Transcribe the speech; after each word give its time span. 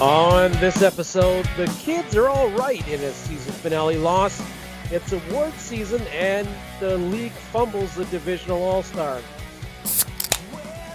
On 0.00 0.52
this 0.52 0.80
episode, 0.82 1.44
the 1.56 1.66
kids 1.78 2.14
are 2.16 2.28
all 2.28 2.50
right 2.50 2.86
in 2.86 3.00
a 3.00 3.12
season 3.12 3.54
finale 3.54 3.96
loss. 3.96 4.42
It's 4.90 5.10
award 5.10 5.54
season, 5.54 6.02
and 6.08 6.46
the 6.80 6.98
league 6.98 7.32
fumbles 7.32 7.94
the 7.94 8.04
divisional 8.04 8.62
all 8.62 8.82
star. 8.82 9.22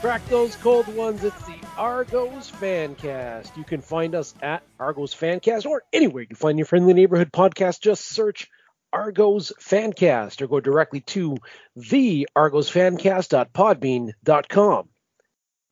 Crack 0.01 0.23
those 0.27 0.55
cold 0.57 0.87
ones. 0.95 1.23
It's 1.23 1.43
the 1.47 1.57
Argos 1.77 2.51
Fancast. 2.51 3.57
You 3.57 3.63
can 3.63 3.81
find 3.81 4.13
us 4.13 4.35
at 4.43 4.61
Argos 4.79 5.15
Fancast 5.15 5.65
or 5.65 5.81
anywhere 5.91 6.27
you 6.29 6.35
find 6.35 6.59
your 6.59 6.67
friendly 6.67 6.93
neighborhood 6.93 7.31
podcast. 7.31 7.81
Just 7.81 8.07
search 8.07 8.49
Argos 8.93 9.51
Fancast 9.59 10.43
or 10.43 10.47
go 10.47 10.59
directly 10.59 10.99
to 11.01 11.37
the 11.75 12.29
argosfancast.podbean.com. 12.37 14.89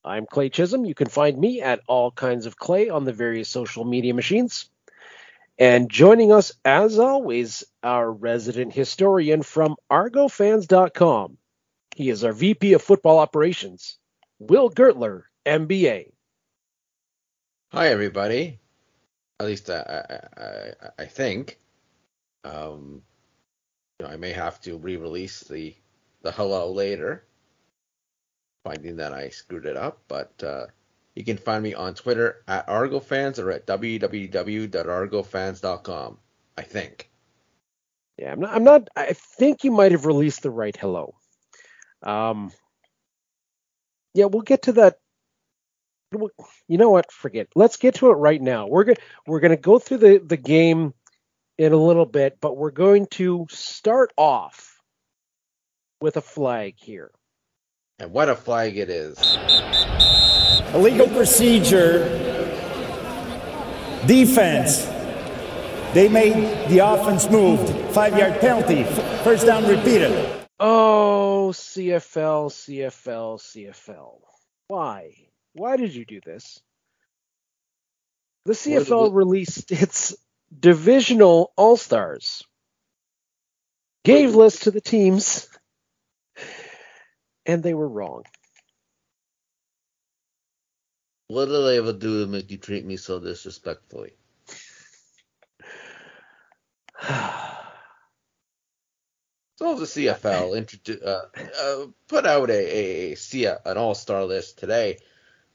I'm 0.03 0.25
Clay 0.25 0.49
Chisholm. 0.49 0.85
You 0.85 0.95
can 0.95 1.07
find 1.07 1.37
me 1.37 1.61
at 1.61 1.81
all 1.87 2.11
kinds 2.11 2.45
of 2.45 2.57
Clay 2.57 2.89
on 2.89 3.03
the 3.03 3.13
various 3.13 3.49
social 3.49 3.83
media 3.83 4.13
machines. 4.13 4.69
And 5.57 5.89
joining 5.89 6.31
us, 6.31 6.53
as 6.63 6.99
always, 6.99 7.65
our 7.83 8.09
resident 8.09 8.73
historian 8.73 9.43
from 9.43 9.75
ArgoFans.com. 9.91 11.37
He 11.95 12.09
is 12.09 12.23
our 12.23 12.31
VP 12.31 12.73
of 12.73 12.81
Football 12.81 13.19
Operations, 13.19 13.97
Will 14.39 14.69
Gertler, 14.69 15.23
MBA. 15.45 16.13
Hi, 17.73 17.87
everybody. 17.89 18.59
At 19.39 19.47
least 19.47 19.69
I, 19.69 20.21
I, 20.37 20.41
I, 20.41 20.89
I 20.97 21.05
think. 21.05 21.59
Um, 22.45 23.01
you 23.99 24.05
know, 24.05 24.13
I 24.13 24.15
may 24.15 24.31
have 24.31 24.61
to 24.61 24.77
re-release 24.77 25.41
the 25.41 25.75
the 26.21 26.31
hello 26.31 26.71
later 26.71 27.25
finding 28.63 28.97
that 28.97 29.13
I 29.13 29.29
screwed 29.29 29.65
it 29.65 29.77
up, 29.77 29.99
but 30.07 30.31
uh, 30.43 30.67
you 31.15 31.23
can 31.23 31.37
find 31.37 31.63
me 31.63 31.73
on 31.73 31.95
Twitter 31.95 32.43
at 32.47 32.67
ArgoFans 32.67 33.39
or 33.39 33.49
at 33.51 33.65
www.argofans.com. 33.65 36.17
I 36.57 36.61
think. 36.61 37.09
Yeah, 38.17 38.33
I'm 38.33 38.41
not. 38.41 38.53
I'm 38.53 38.65
not. 38.65 38.89
I 38.95 39.13
think 39.13 39.63
you 39.63 39.71
might 39.71 39.93
have 39.93 40.05
released 40.05 40.43
the 40.43 40.51
right 40.51 40.75
hello. 40.75 41.15
Um. 42.03 42.51
Yeah, 44.13 44.25
we'll 44.25 44.41
get 44.41 44.63
to 44.63 44.73
that. 44.73 44.97
You 46.11 46.77
know 46.77 46.89
what? 46.89 47.11
Forget. 47.11 47.47
Let's 47.55 47.77
get 47.77 47.95
to 47.95 48.09
it 48.09 48.15
right 48.15 48.41
now. 48.41 48.67
We're 48.67 48.83
gonna 48.83 48.97
we're 49.25 49.39
gonna 49.39 49.55
go 49.55 49.79
through 49.79 49.99
the 49.99 50.17
the 50.17 50.37
game 50.37 50.93
in 51.57 51.71
a 51.71 51.77
little 51.77 52.05
bit, 52.05 52.39
but 52.41 52.57
we're 52.57 52.71
going 52.71 53.07
to 53.07 53.47
start 53.49 54.11
off 54.17 54.81
with 56.01 56.17
a 56.17 56.21
flag 56.21 56.75
here. 56.77 57.11
And 58.01 58.13
what 58.13 58.29
a 58.29 58.35
flag 58.35 58.77
it 58.77 58.89
is. 58.89 59.17
Illegal 60.73 61.07
procedure. 61.09 62.07
Defense. 64.05 64.85
They 65.93 66.07
made 66.07 66.69
the 66.69 66.79
offense 66.79 67.29
moved. 67.29 67.93
Five 67.93 68.17
yard 68.17 68.39
penalty. 68.39 68.85
First 69.23 69.45
down 69.45 69.67
repeated. 69.67 70.45
Oh, 70.61 71.51
CFL, 71.53 72.49
CFL, 72.51 73.39
CFL. 73.39 74.19
Why? 74.67 75.11
Why 75.53 75.75
did 75.75 75.93
you 75.93 76.05
do 76.05 76.21
this? 76.21 76.61
The 78.45 78.53
CFL 78.53 79.13
released 79.13 79.71
its 79.71 80.15
divisional 80.57 81.51
All 81.57 81.75
Stars, 81.75 82.43
gave 84.05 84.35
lists 84.35 84.61
to 84.61 84.71
the 84.71 84.81
teams, 84.81 85.49
and 87.49 87.63
they 87.63 87.73
were 87.73 87.89
wrong. 87.89 88.23
What 91.27 91.45
did 91.47 91.65
I 91.65 91.77
ever 91.77 91.93
do 91.93 92.23
to 92.23 92.31
make 92.31 92.51
you 92.51 92.57
treat 92.57 92.85
me 92.85 92.95
so 92.97 93.19
disrespectfully? 93.19 94.11
so 97.07 97.15
the 99.79 99.85
CFL 99.85 100.53
introdu- 100.59 101.03
uh, 101.05 101.25
uh, 101.59 101.87
put 102.07 102.27
out 102.27 102.51
a, 102.51 103.13
a, 103.13 103.15
a 103.15 103.59
an 103.65 103.77
All 103.77 103.95
Star 103.95 104.25
list 104.25 104.59
today, 104.59 104.99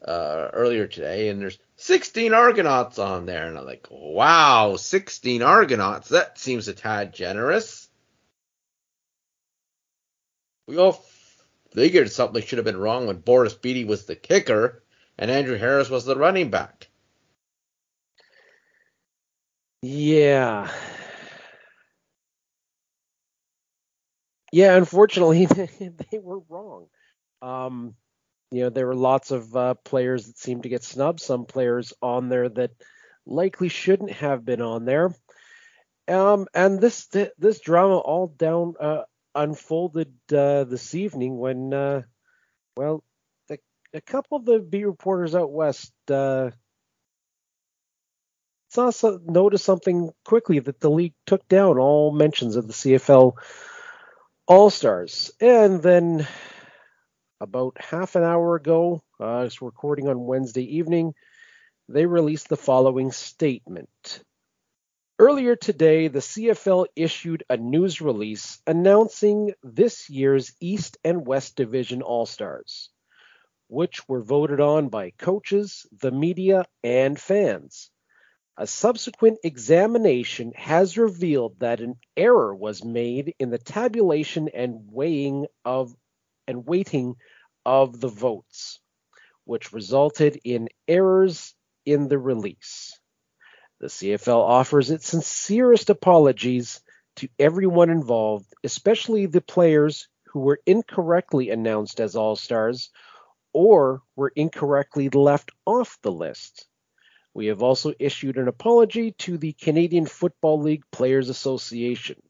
uh, 0.05 0.49
earlier 0.53 0.89
today, 0.89 1.29
and 1.29 1.41
there's 1.41 1.59
16 1.77 2.35
Argonauts 2.35 2.99
on 2.99 3.27
there, 3.27 3.47
and 3.47 3.57
I'm 3.57 3.67
like, 3.67 3.87
wow, 3.91 4.75
16 4.77 5.43
Argonauts. 5.43 6.09
That 6.09 6.39
seems 6.39 6.67
a 6.67 6.73
tad 6.73 7.15
generous. 7.15 7.89
We 10.67 10.77
all 10.79 11.05
figured 11.75 12.11
something 12.11 12.43
should 12.43 12.59
have 12.59 12.65
been 12.65 12.77
wrong 12.77 13.07
when 13.07 13.19
Boris 13.19 13.55
Bede 13.55 13.87
was 13.87 14.07
the 14.07 14.17
kicker 14.17 14.83
and 15.19 15.31
Andrew 15.31 15.57
Harris 15.57 15.91
was 15.91 16.05
the 16.05 16.17
running 16.17 16.51
back. 16.51 16.89
Yeah. 19.83 20.71
Yeah, 24.53 24.77
unfortunately, 24.77 25.47
they 26.11 26.19
were 26.19 26.41
wrong. 26.49 26.87
Um, 27.43 27.95
you 28.51 28.63
know, 28.63 28.71
there 28.71 28.87
were 28.87 28.95
lots 28.95 29.33
of 29.33 29.55
uh, 29.57 29.75
players 29.75 30.27
that 30.27 30.39
seemed 30.39 30.63
to 30.63 30.69
get 30.69 30.85
snubbed, 30.85 31.21
some 31.21 31.45
players 31.45 31.93
on 32.01 32.29
there 32.29 32.49
that 32.49 32.71
likely 33.27 33.69
shouldn't 33.69 34.13
have 34.13 34.45
been 34.45 34.63
on 34.63 34.85
there. 34.85 35.13
Um, 36.07 36.47
and 36.55 36.81
this 36.81 37.07
this 37.39 37.61
drama 37.61 37.97
all 37.97 38.29
down 38.29 38.75
uh, 38.79 39.03
unfolded 39.35 40.15
uh, 40.33 40.65
this 40.65 40.95
evening 40.95 41.39
when, 41.39 41.73
uh, 41.73 42.03
well, 42.77 43.03
the, 43.49 43.59
a 43.93 44.01
couple 44.01 44.39
of 44.39 44.45
the 44.45 44.61
B 44.61 44.85
reporters 44.85 45.35
out 45.35 45.53
west 45.53 45.93
uh, 46.11 46.51
saw 48.69 48.91
noticed 49.25 49.65
something 49.65 50.11
quickly 50.25 50.59
that 50.59 50.81
the 50.81 50.91
league 50.91 51.15
took 51.27 51.47
down 51.49 51.79
all 51.79 52.13
mentions 52.13 52.57
of 52.57 52.67
the 52.67 52.73
CFL 52.73 53.33
All 54.47 54.71
Stars, 54.71 55.31
and 55.41 55.83
then 55.83 56.27
about 57.41 57.77
half 57.79 58.17
an 58.17 58.25
hour 58.25 58.57
ago, 58.57 59.03
uh, 59.21 59.25
I 59.25 59.43
was 59.45 59.63
recording 59.63 60.09
on 60.09 60.27
Wednesday 60.27 60.77
evening, 60.77 61.15
they 61.89 62.07
released 62.07 62.49
the 62.49 62.57
following 62.57 63.13
statement. 63.13 64.23
Earlier 65.17 65.55
today, 65.55 66.09
the 66.09 66.19
CFL 66.19 66.87
issued 66.97 67.45
a 67.49 67.57
news 67.57 68.01
release 68.01 68.61
announcing 68.67 69.55
this 69.63 70.11
year's 70.11 70.53
East 70.59 70.99
and 71.05 71.25
West 71.25 71.55
Division 71.55 72.03
All 72.03 72.27
Stars, 72.27 72.91
which 73.69 74.09
were 74.09 74.23
voted 74.23 74.59
on 74.59 74.89
by 74.89 75.11
coaches, 75.11 75.87
the 76.01 76.11
media, 76.11 76.65
and 76.83 77.17
fans. 77.17 77.93
A 78.57 78.67
subsequent 78.67 79.39
examination 79.45 80.53
has 80.57 80.99
revealed 80.99 81.61
that 81.61 81.81
an 81.81 81.95
error 82.17 82.53
was 82.53 82.85
made 82.85 83.37
in 83.39 83.51
the 83.51 83.59
tabulation 83.59 84.49
and 84.49 84.91
weighing 84.91 85.47
of 85.65 85.95
and 86.49 86.67
weighting 86.67 87.15
of 87.65 88.01
the 88.01 88.09
votes, 88.09 88.81
which 89.45 89.73
resulted 89.73 90.41
in 90.43 90.71
errors 90.89 91.55
in 91.87 92.09
the 92.09 92.19
release. 92.19 92.84
The 93.85 93.91
CFL 93.91 94.39
offers 94.39 94.91
its 94.91 95.09
sincerest 95.09 95.91
apologies 95.91 96.81
to 97.17 97.29
everyone 97.39 97.91
involved, 97.91 98.47
especially 98.65 99.27
the 99.27 99.43
players 99.43 100.09
who 100.29 100.41
were 100.41 100.63
incorrectly 100.65 101.51
announced 101.51 102.01
as 102.01 102.17
All 102.17 102.35
Stars 102.35 102.89
or 103.53 104.01
were 104.17 104.33
incorrectly 104.35 105.11
left 105.11 105.51
off 105.67 105.99
the 106.01 106.11
list. 106.11 106.67
We 107.35 107.49
have 107.49 107.63
also 107.63 107.93
issued 107.99 108.39
an 108.39 108.49
apology 108.49 109.13
to 109.19 109.37
the 109.37 109.53
Canadian 109.53 110.07
Football 110.07 110.63
League 110.63 110.85
Players 110.91 111.29
Association. 111.29 112.23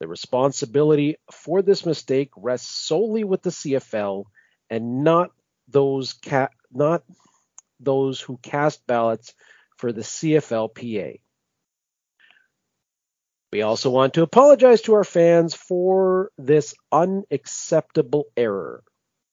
The 0.00 0.06
responsibility 0.06 1.16
for 1.32 1.62
this 1.62 1.86
mistake 1.86 2.28
rests 2.36 2.68
solely 2.68 3.24
with 3.24 3.40
the 3.40 3.48
CFL 3.48 4.24
and 4.68 5.02
not 5.02 5.30
those 5.66 6.12
ca- 6.12 6.50
not 6.70 7.04
those 7.80 8.20
who 8.20 8.36
cast 8.36 8.86
ballots 8.86 9.32
for 9.84 9.92
the 9.92 10.00
CFLPA. 10.00 11.20
We 13.52 13.60
also 13.60 13.90
want 13.90 14.14
to 14.14 14.22
apologize 14.22 14.80
to 14.82 14.94
our 14.94 15.04
fans 15.04 15.52
for 15.54 16.30
this 16.38 16.74
unacceptable 16.90 18.24
error. 18.34 18.82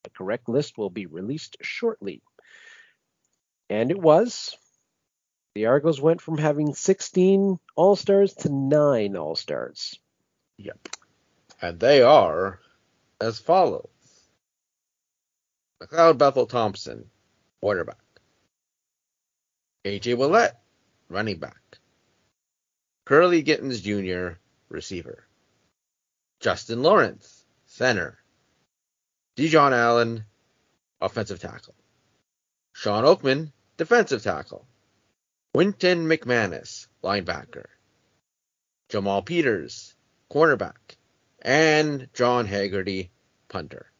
The 0.03 0.09
correct 0.09 0.50
list 0.50 0.77
will 0.77 0.89
be 0.89 1.06
released 1.06 1.56
shortly. 1.62 2.21
And 3.69 3.92
it 3.92 3.98
was. 3.98 4.53
The 5.56 5.68
Argos 5.68 6.01
went 6.01 6.19
from 6.19 6.38
having 6.38 6.74
16 6.74 7.57
All 7.77 7.95
Stars 7.95 8.33
to 8.39 8.50
9 8.50 9.15
All 9.15 9.38
Stars. 9.38 9.98
Yep. 10.57 10.89
And 11.62 11.80
they 11.80 12.01
are 12.01 12.59
as 13.21 13.39
follows 13.39 13.88
McLeod 15.81 16.18
Bethel 16.18 16.45
Thompson, 16.45 17.09
quarterback. 17.62 18.10
AJ 19.83 20.15
Ouellette, 20.15 20.57
running 21.09 21.39
back. 21.39 21.79
Kurleigh 23.07 23.43
Gittens 23.43 23.81
Jr., 23.81 24.37
receiver. 24.69 25.25
Justin 26.39 26.83
Lawrence, 26.83 27.45
center. 27.65 28.19
Dejon 29.35 29.71
Allen, 29.71 30.25
offensive 30.99 31.39
tackle. 31.39 31.73
Shawn 32.73 33.03
Oakman, 33.03 33.51
defensive 33.77 34.21
tackle. 34.21 34.67
Wynton 35.55 36.05
McManus, 36.05 36.87
linebacker. 37.03 37.65
Jamal 38.89 39.23
Peters, 39.23 39.95
cornerback. 40.29 40.95
And 41.41 42.07
John 42.13 42.45
Haggerty, 42.45 43.09
punter. 43.49 43.91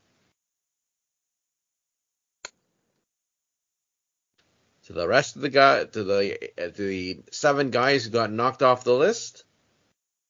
To 4.92 4.98
the 4.98 5.08
rest 5.08 5.38
of 5.38 5.42
the 5.42 5.48
guy, 5.48 5.86
to 5.86 6.04
the 6.04 6.38
uh, 6.58 6.68
to 6.68 6.72
the 6.72 7.22
seven 7.32 7.70
guys 7.70 8.04
who 8.04 8.10
got 8.10 8.30
knocked 8.30 8.62
off 8.62 8.84
the 8.84 8.94
list, 8.94 9.46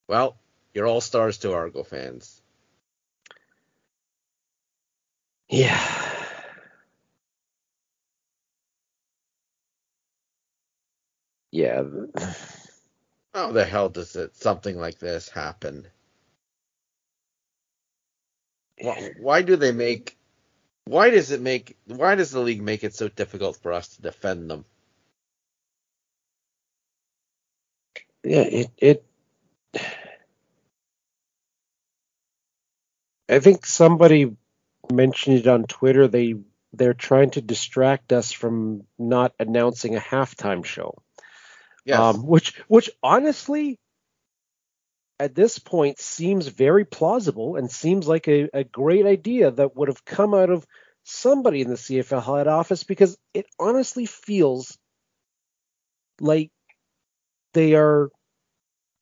well, 0.08 0.38
you're 0.72 0.86
all 0.86 1.02
stars 1.02 1.40
to 1.40 1.52
Argo 1.52 1.81
fans. 1.81 2.44
Yeah. 5.50 5.80
Yeah. 11.50 11.84
How 13.34 13.52
the 13.52 13.66
hell 13.66 13.90
does 13.90 14.16
it 14.16 14.36
something 14.36 14.78
like 14.78 15.00
this 15.00 15.28
happen? 15.28 15.88
Why, 18.80 19.10
why 19.19 19.42
do 19.42 19.56
they 19.56 19.72
make? 19.72 20.19
Why 20.92 21.10
does 21.10 21.32
it 21.32 21.40
make? 21.40 21.78
Why 21.88 22.16
does 22.16 22.32
the 22.32 22.42
league 22.42 22.62
make 22.62 22.84
it 22.84 22.94
so 22.94 23.08
difficult 23.08 23.56
for 23.56 23.72
us 23.72 23.96
to 23.96 24.02
defend 24.02 24.52
them? 24.52 24.66
Yeah, 28.26 28.42
it 28.42 28.72
it 28.78 29.06
I 33.30 33.40
think 33.40 33.66
somebody 33.66 34.36
mentioned 34.92 35.38
it 35.38 35.48
on 35.48 35.64
Twitter. 35.64 36.10
They 36.10 36.36
they're 36.74 36.94
trying 36.94 37.30
to 37.32 37.42
distract 37.42 38.12
us 38.12 38.34
from 38.34 38.84
not 39.00 39.34
announcing 39.40 39.96
a 39.96 40.02
halftime 40.02 40.66
show. 40.66 41.02
Yes. 41.86 42.00
Um, 42.00 42.28
which 42.28 42.62
which 42.68 42.90
honestly 43.02 43.80
at 45.22 45.36
this 45.36 45.60
point 45.60 46.00
seems 46.00 46.48
very 46.48 46.84
plausible 46.84 47.56
and 47.56 47.70
seems 47.70 48.08
like 48.08 48.28
a, 48.28 48.50
a 48.56 48.64
great 48.64 49.06
idea 49.06 49.52
that 49.52 49.76
would 49.76 49.88
have 49.88 50.04
come 50.04 50.34
out 50.34 50.50
of 50.50 50.66
somebody 51.04 51.62
in 51.62 51.70
the 51.70 51.76
CFL 51.76 52.38
head 52.38 52.48
office 52.48 52.84
because 52.84 53.16
it 53.32 53.46
honestly 53.60 54.08
feels 54.08 54.80
like 56.20 56.50
they 57.54 57.76
are 57.76 58.10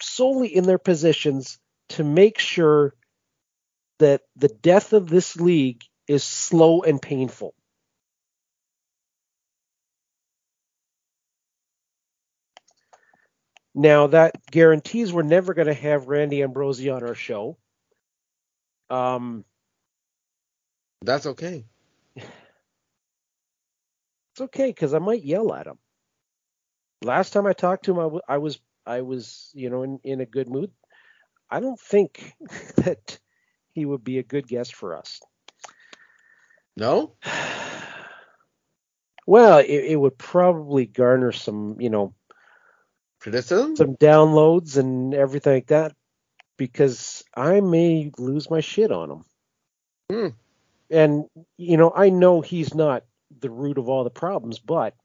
solely 0.01 0.53
in 0.53 0.65
their 0.65 0.77
positions 0.77 1.57
to 1.87 2.03
make 2.03 2.37
sure 2.37 2.93
that 3.99 4.21
the 4.35 4.49
death 4.49 4.91
of 4.91 5.07
this 5.07 5.37
league 5.37 5.83
is 6.05 6.21
slow 6.25 6.81
and 6.81 7.01
painful. 7.01 7.53
Now 13.79 14.07
that 14.07 14.45
guarantees 14.51 15.13
we're 15.13 15.21
never 15.21 15.53
going 15.53 15.69
to 15.69 15.73
have 15.73 16.09
Randy 16.09 16.43
Ambrosie 16.43 16.89
on 16.89 17.01
our 17.01 17.15
show. 17.15 17.55
Um, 18.89 19.45
That's 21.01 21.25
okay. 21.27 21.63
it's 22.17 22.27
okay 24.37 24.67
because 24.67 24.93
I 24.93 24.99
might 24.99 25.23
yell 25.23 25.53
at 25.53 25.65
him. 25.65 25.77
Last 27.05 27.31
time 27.31 27.47
I 27.47 27.53
talked 27.53 27.85
to 27.85 27.91
him, 27.91 27.99
I, 27.99 28.03
w- 28.03 28.21
I 28.27 28.39
was 28.39 28.59
I 28.85 28.99
was 28.99 29.49
you 29.53 29.69
know 29.69 29.83
in, 29.83 30.01
in 30.03 30.19
a 30.19 30.25
good 30.25 30.49
mood. 30.49 30.71
I 31.49 31.61
don't 31.61 31.79
think 31.79 32.33
that 32.75 33.17
he 33.71 33.85
would 33.85 34.03
be 34.03 34.17
a 34.17 34.23
good 34.23 34.45
guest 34.45 34.75
for 34.75 34.97
us. 34.97 35.21
No? 36.75 37.15
Well, 39.25 39.59
it, 39.59 39.67
it 39.69 39.95
would 39.95 40.17
probably 40.17 40.87
garner 40.87 41.31
some 41.31 41.79
you 41.79 41.91
know 41.91 42.15
Criticism? 43.19 43.75
some 43.75 43.95
downloads 43.95 44.77
and 44.77 45.13
everything 45.13 45.53
like 45.53 45.67
that 45.67 45.93
because 46.57 47.23
I 47.35 47.59
may 47.59 48.11
lose 48.17 48.49
my 48.49 48.61
shit 48.61 48.91
on 48.91 49.11
him. 49.11 49.25
Hmm. 50.09 50.27
And 50.89 51.25
you 51.57 51.77
know, 51.77 51.91
I 51.95 52.09
know 52.09 52.41
he's 52.41 52.73
not 52.73 53.03
the 53.39 53.49
root 53.49 53.77
of 53.77 53.89
all 53.89 54.03
the 54.03 54.09
problems, 54.09 54.59
but 54.59 54.95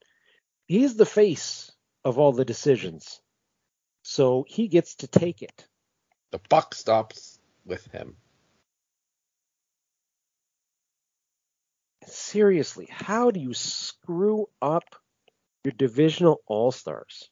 he's 0.66 0.96
the 0.96 1.06
face 1.06 1.70
of 2.04 2.18
all 2.18 2.32
the 2.32 2.44
decisions. 2.44 3.20
So 4.02 4.44
he 4.48 4.68
gets 4.68 4.96
to 4.96 5.08
take 5.08 5.42
it. 5.42 5.66
The 6.30 6.40
buck 6.48 6.74
stops 6.74 7.38
with 7.64 7.86
him. 7.92 8.16
Seriously, 12.06 12.86
how 12.90 13.30
do 13.30 13.40
you 13.40 13.54
screw 13.54 14.48
up 14.60 14.84
your 15.64 15.72
divisional 15.72 16.42
all-stars? 16.46 17.30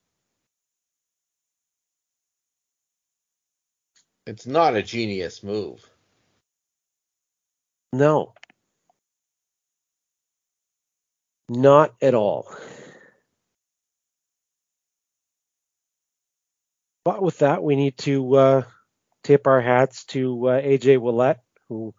It's 4.27 4.47
not 4.47 4.77
a 4.77 4.83
genius 4.83 5.43
move. 5.43 5.89
No. 7.93 8.35
Not 11.49 11.95
at 12.01 12.15
all. 12.15 12.55
But 17.05 17.23
with 17.23 17.39
that, 17.39 17.63
we 17.63 17.77
need 17.77 17.99
to 17.99 18.35
uh, 18.37 18.63
tip 19.25 19.47
our 19.47 19.61
hats 19.61 20.05
to 20.07 20.49
uh, 20.49 20.61
AJ 20.63 20.99
Ouellette, 20.99 21.41
who 21.69 21.95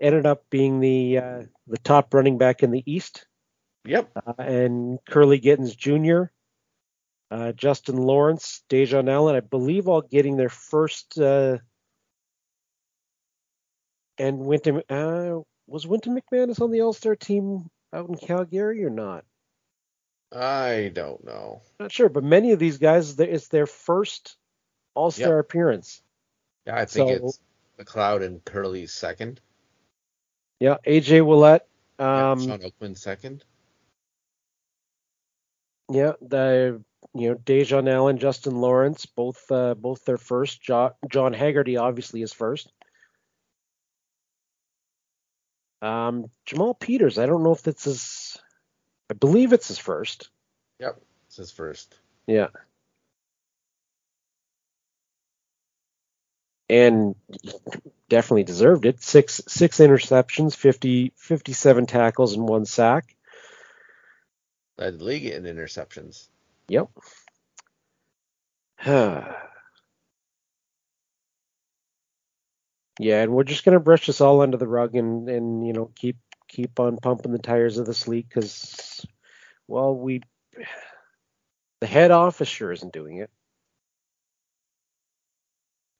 ended 0.00 0.26
up 0.26 0.44
being 0.50 0.80
the 0.80 1.18
uh, 1.18 1.42
the 1.68 1.78
top 1.78 2.12
running 2.14 2.38
back 2.38 2.62
in 2.62 2.72
the 2.72 2.82
East, 2.84 3.26
Yep. 3.84 4.10
uh, 4.16 4.34
and 4.38 4.98
Kurleigh 5.08 5.40
Gittens 5.42 5.76
Jr., 5.76 6.32
uh, 7.30 7.52
Justin 7.52 7.96
Lawrence, 7.96 8.62
Dejon 8.68 9.08
Allen, 9.10 9.36
I 9.36 9.40
believe, 9.40 9.88
all 9.88 10.02
getting 10.02 10.36
their 10.36 10.48
first. 10.48 11.18
Uh, 11.18 11.58
and 14.18 14.38
Wynton 14.40 14.82
uh, 14.90 15.38
was 15.66 15.86
Wynton 15.86 16.18
McManus 16.18 16.60
on 16.60 16.70
the 16.70 16.82
All 16.82 16.92
Star 16.92 17.14
team 17.16 17.70
out 17.92 18.08
in 18.08 18.16
Calgary 18.16 18.84
or 18.84 18.90
not? 18.90 19.24
I 20.32 20.92
don't 20.94 21.24
know. 21.24 21.62
Not 21.78 21.90
sure, 21.90 22.08
but 22.08 22.22
many 22.22 22.52
of 22.52 22.58
these 22.58 22.78
guys, 22.78 23.18
it's 23.18 23.48
their 23.48 23.66
first 23.66 24.36
All 24.94 25.10
Star 25.10 25.38
appearance. 25.38 26.02
Yeah, 26.66 26.76
I 26.76 26.84
think 26.84 27.08
So- 27.08 27.26
it's 27.26 27.40
McLeod 27.78 28.22
and 28.24 28.44
Kurleigh's 28.44 28.92
second. 28.92 29.40
Yeah, 30.58 30.76
AJ 30.86 31.20
Ouellette. 31.22 31.60
Yeah, 31.98 32.32
Um, 32.32 32.46
Shawn 32.46 32.60
Oakman 32.60 32.96
second. 32.98 33.44
Yeah, 35.90 36.12
the 36.20 36.82
you 37.14 37.30
know 37.30 37.34
Dejon 37.36 37.90
Allen, 37.90 38.18
Justin 38.18 38.56
Lawrence, 38.56 39.06
both 39.06 39.50
uh, 39.50 39.74
both 39.74 40.04
their 40.04 40.18
first. 40.18 40.62
Jo- 40.62 40.94
John 41.08 41.32
Haggerty 41.32 41.76
obviously 41.76 42.22
is 42.22 42.32
first. 42.32 42.70
Um, 45.82 46.26
Jamal 46.46 46.74
Peters, 46.74 47.18
I 47.18 47.26
don't 47.26 47.42
know 47.42 47.52
if 47.52 47.66
it's 47.66 47.84
his. 47.84 48.38
I 49.10 49.14
believe 49.14 49.52
it's 49.52 49.68
his 49.68 49.78
first. 49.78 50.30
Yep. 50.78 51.00
It's 51.26 51.36
his 51.36 51.50
first. 51.50 51.96
Yeah. 52.26 52.48
And 56.68 57.16
definitely 58.08 58.44
deserved 58.44 58.86
it. 58.86 59.02
Six 59.02 59.42
six 59.48 59.78
interceptions, 59.78 60.54
50, 60.54 61.12
57 61.16 61.86
tackles, 61.86 62.34
and 62.34 62.46
one 62.48 62.66
sack. 62.66 63.16
Led 64.78 64.98
the 64.98 65.04
league 65.04 65.26
in 65.26 65.42
interceptions. 65.44 66.28
Yep. 66.70 66.88
yeah, 68.86 69.34
and 73.00 73.32
we're 73.32 73.42
just 73.42 73.64
gonna 73.64 73.80
brush 73.80 74.06
this 74.06 74.20
all 74.20 74.40
under 74.40 74.56
the 74.56 74.68
rug 74.68 74.94
and 74.94 75.28
and 75.28 75.66
you 75.66 75.72
know 75.72 75.90
keep 75.96 76.16
keep 76.46 76.78
on 76.78 76.98
pumping 76.98 77.32
the 77.32 77.40
tires 77.40 77.78
of 77.78 77.86
this 77.86 78.06
league 78.06 78.28
because, 78.28 79.04
well, 79.66 79.96
we 79.96 80.22
the 81.80 81.88
head 81.88 82.12
office 82.12 82.46
sure 82.46 82.70
isn't 82.70 82.92
doing 82.92 83.16
it. 83.16 83.30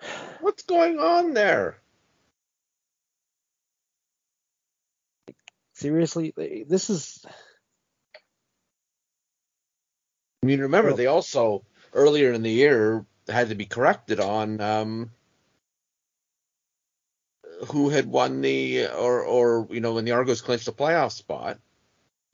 What's 0.40 0.62
going 0.62 1.00
on 1.00 1.34
there? 1.34 1.78
Seriously, 5.72 6.32
this 6.68 6.90
is 6.90 7.26
I 10.42 10.46
mean, 10.46 10.60
remember 10.60 10.92
they 10.94 11.06
also 11.06 11.64
earlier 11.92 12.32
in 12.32 12.42
the 12.42 12.50
year 12.50 13.04
had 13.28 13.50
to 13.50 13.54
be 13.54 13.66
corrected 13.66 14.20
on 14.20 14.60
um, 14.60 15.10
who 17.68 17.90
had 17.90 18.06
won 18.06 18.40
the 18.40 18.86
or 18.88 19.22
or 19.22 19.68
you 19.70 19.80
know 19.80 19.94
when 19.94 20.04
the 20.04 20.12
Argos 20.12 20.40
clinched 20.40 20.68
a 20.68 20.72
playoff 20.72 21.12
spot. 21.12 21.58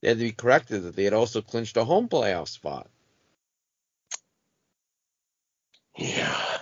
They 0.03 0.09
had 0.09 0.19
to 0.19 0.25
be 0.25 0.33
corrected 0.33 0.85
that 0.85 0.95
they 0.97 1.05
had 1.05 1.15
also 1.15 1.43
clinched 1.43 1.77
a 1.77 1.85
home 1.85 2.09
playoff 2.09 2.49
spot. 2.49 2.89
yeah. 5.99 6.59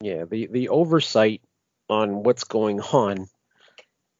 Yeah, 0.00 0.24
the 0.26 0.46
the 0.46 0.68
oversight 0.68 1.42
on 1.88 2.22
what's 2.22 2.44
going 2.44 2.80
on 2.80 3.26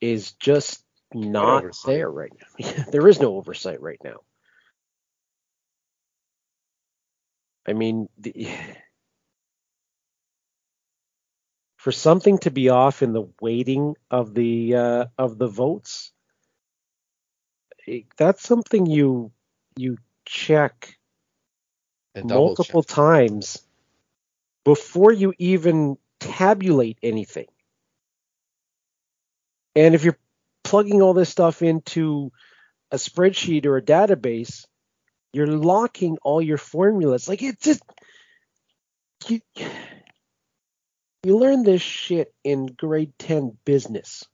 is 0.01 0.33
just 0.33 0.83
not 1.15 1.65
oversight? 1.65 1.87
there 1.87 2.11
right 2.11 2.33
now. 2.59 2.85
there 2.91 3.09
is 3.09 3.21
no 3.21 3.37
oversight 3.37 3.81
right 3.83 4.00
now. 4.05 4.19
I 7.67 7.73
mean, 7.75 8.09
the, 8.19 8.49
for 11.77 11.93
something 11.93 12.38
to 12.38 12.50
be 12.50 12.69
off 12.69 13.03
in 13.03 13.12
the 13.12 13.29
weighting 13.41 13.95
of 14.11 14.35
the 14.35 14.75
uh, 14.75 15.07
of 15.19 15.38
the 15.38 15.49
votes, 15.49 16.12
it- 17.87 18.07
that's 18.17 18.43
something 18.43 18.87
you 18.87 19.33
you 19.77 19.99
check 20.27 20.99
multiple 22.23 22.83
check. 22.83 22.95
times 22.97 23.62
before 24.65 25.12
you 25.12 25.33
even 25.38 25.97
tabulate 26.21 26.99
anything. 27.03 27.47
And 29.75 29.95
if 29.95 30.05
you're 30.05 30.19
plugging 30.69 31.01
all 31.01 31.15
this 31.15 31.31
stuff 31.31 31.63
into 31.63 32.31
a 32.91 32.97
spreadsheet 32.97 33.65
or 33.65 33.79
a 33.79 33.83
database, 33.83 34.67
you're 35.33 35.47
locking 35.47 36.19
all 36.23 36.43
your 36.43 36.59
formulas. 36.59 37.27
Like 37.27 37.43
it's 37.43 37.65
just 37.65 37.83
you, 39.27 39.41
you 41.23 41.39
learn 41.39 41.63
this 41.63 41.81
shit 41.81 42.35
in 42.45 42.67
grade 42.67 43.15
10 43.19 43.57
business. 43.65 44.25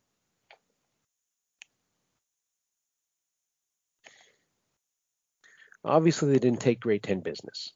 Obviously, 5.84 6.32
they 6.32 6.40
didn't 6.40 6.60
take 6.60 6.80
grade 6.80 7.04
10 7.04 7.20
business. 7.20 7.72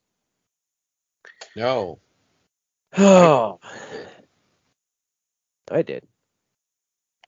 No. 1.54 2.00
Oh, 2.96 3.60
I 5.70 5.82
did. 5.82 6.08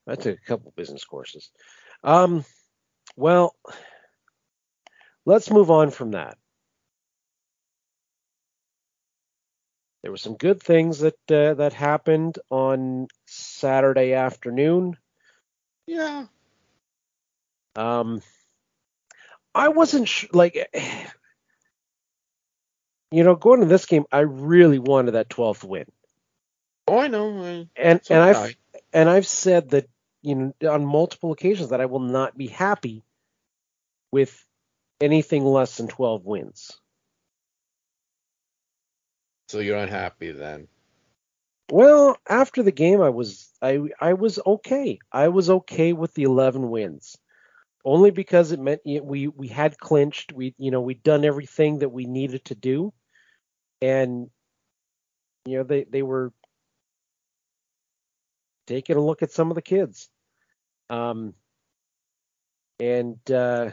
I 0.07 0.14
took 0.14 0.38
a 0.38 0.47
couple 0.47 0.73
business 0.76 1.04
courses. 1.04 1.50
Um, 2.02 2.45
well, 3.16 3.54
let's 5.25 5.50
move 5.50 5.71
on 5.71 5.90
from 5.90 6.12
that. 6.12 6.37
There 10.02 10.11
were 10.11 10.16
some 10.16 10.37
good 10.37 10.62
things 10.62 11.00
that 11.00 11.30
uh, 11.30 11.54
that 11.54 11.75
happened 11.75 12.38
on 12.49 13.09
Saturday 13.26 14.14
afternoon. 14.14 14.97
Yeah. 15.87 16.26
Um, 17.76 18.23
I 19.54 19.69
wasn't 19.69 20.09
sh- 20.09 20.26
like, 20.33 20.57
you 23.11 23.25
know, 23.25 23.35
going 23.35 23.61
to 23.61 23.66
this 23.66 23.87
game, 23.87 24.04
I 24.11 24.21
really 24.21 24.78
wanted 24.78 25.12
that 25.12 25.28
12th 25.28 25.64
win, 25.64 25.87
Oh, 26.90 26.99
I 26.99 27.07
know. 27.07 27.45
I, 27.45 27.69
and 27.76 28.00
and 28.11 28.21
I've 28.21 28.37
I. 28.37 28.54
and 28.93 29.09
I've 29.09 29.27
said 29.27 29.71
that 29.71 29.89
you 30.23 30.35
know 30.61 30.71
on 30.71 30.85
multiple 30.85 31.33
occasions 31.33 31.71
that 31.71 31.81
I 31.81 31.87
will 31.87 32.01
not 32.01 32.37
be 32.37 32.47
happy 32.47 33.05
with 34.13 34.45
anything 35.01 35.45
less 35.45 35.77
than 35.77 35.89
12 35.89 36.25
wins. 36.25 36.73
So 39.49 39.59
you're 39.59 39.79
unhappy 39.79 40.31
then? 40.31 40.69
Well, 41.71 42.17
after 42.29 42.63
the 42.63 42.73
game, 42.73 43.01
I 43.01 43.11
was 43.11 43.49
I 43.63 43.81
I 44.01 44.15
was 44.15 44.41
okay. 44.45 44.99
I 45.13 45.29
was 45.29 45.51
okay 45.51 45.93
with 45.93 46.15
the 46.15 46.25
11 46.25 46.69
wins, 46.69 47.17
only 47.85 48.11
because 48.11 48.53
it 48.53 48.61
meant 48.61 48.81
we 48.85 49.29
we 49.29 49.49
had 49.49 49.79
clinched. 49.79 50.33
We 50.33 50.55
you 50.59 50.71
know 50.71 50.81
we'd 50.81 51.03
done 51.03 51.25
everything 51.25 51.79
that 51.79 51.91
we 51.91 52.07
needed 52.07 52.45
to 52.47 52.55
do, 52.57 52.93
and 53.81 54.31
you 55.47 55.59
know 55.59 55.65
they 55.65 55.85
they 55.85 56.03
were 56.03 56.33
taking 58.71 58.97
a 58.97 59.00
look 59.05 59.23
at 59.23 59.33
some 59.33 59.50
of 59.50 59.57
the 59.57 59.62
kids, 59.62 60.09
um, 60.91 61.35
and 62.79 63.19
uh, 63.31 63.71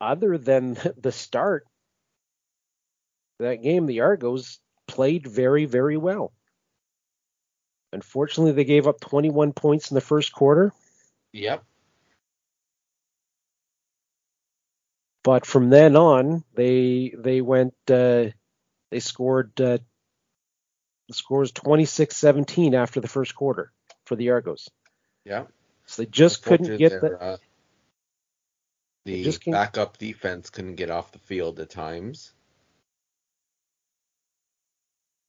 other 0.00 0.38
than 0.38 0.78
the 1.00 1.12
start, 1.12 1.66
that 3.38 3.62
game, 3.62 3.86
the 3.86 4.00
Argos 4.00 4.58
played 4.88 5.26
very, 5.26 5.66
very 5.66 5.98
well. 5.98 6.32
Unfortunately, 7.92 8.52
they 8.52 8.64
gave 8.64 8.88
up 8.88 9.00
21 9.00 9.52
points 9.52 9.90
in 9.90 9.94
the 9.94 10.00
first 10.00 10.32
quarter, 10.32 10.72
Yep. 11.32 11.64
but 15.24 15.46
from 15.46 15.70
then 15.70 15.96
on, 15.96 16.44
they 16.54 17.14
they 17.18 17.42
went 17.42 17.74
uh, 17.90 18.26
they 18.90 19.00
scored 19.00 19.60
uh, 19.60 19.78
the 21.12 21.16
score 21.16 21.40
was 21.40 21.52
26-17 21.52 22.74
after 22.74 23.00
the 23.00 23.08
first 23.08 23.34
quarter 23.34 23.72
for 24.04 24.16
the 24.16 24.30
Argos. 24.30 24.68
Yeah. 25.24 25.44
So 25.86 26.02
they 26.02 26.06
just 26.06 26.42
couldn't 26.42 26.76
get 26.78 27.00
their, 27.00 27.00
the 27.00 27.20
uh, 27.20 27.36
the 29.04 29.24
just 29.24 29.44
backup 29.44 29.98
defense 29.98 30.50
couldn't 30.50 30.76
get 30.76 30.90
off 30.90 31.12
the 31.12 31.18
field 31.18 31.60
at 31.60 31.70
times. 31.70 32.32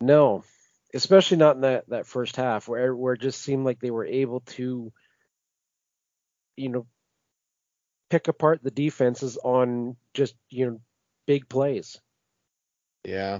no, 0.04 0.44
especially 0.94 1.38
not 1.38 1.56
in 1.56 1.62
that 1.62 1.90
that 1.90 2.06
first 2.06 2.36
half 2.36 2.68
where 2.68 2.96
where 2.96 3.14
it 3.14 3.22
just 3.22 3.42
seemed 3.42 3.66
like 3.66 3.80
they 3.80 3.92
were 3.92 4.06
able 4.06 4.42
to 4.42 4.92
you 6.58 6.70
know 6.70 6.86
pick 8.10 8.28
apart 8.28 8.62
the 8.62 8.72
defenses 8.72 9.38
on 9.44 9.96
just 10.14 10.36
you 10.50 10.66
know 10.66 10.82
big 11.26 11.48
plays. 11.48 12.00
Yeah. 13.06 13.40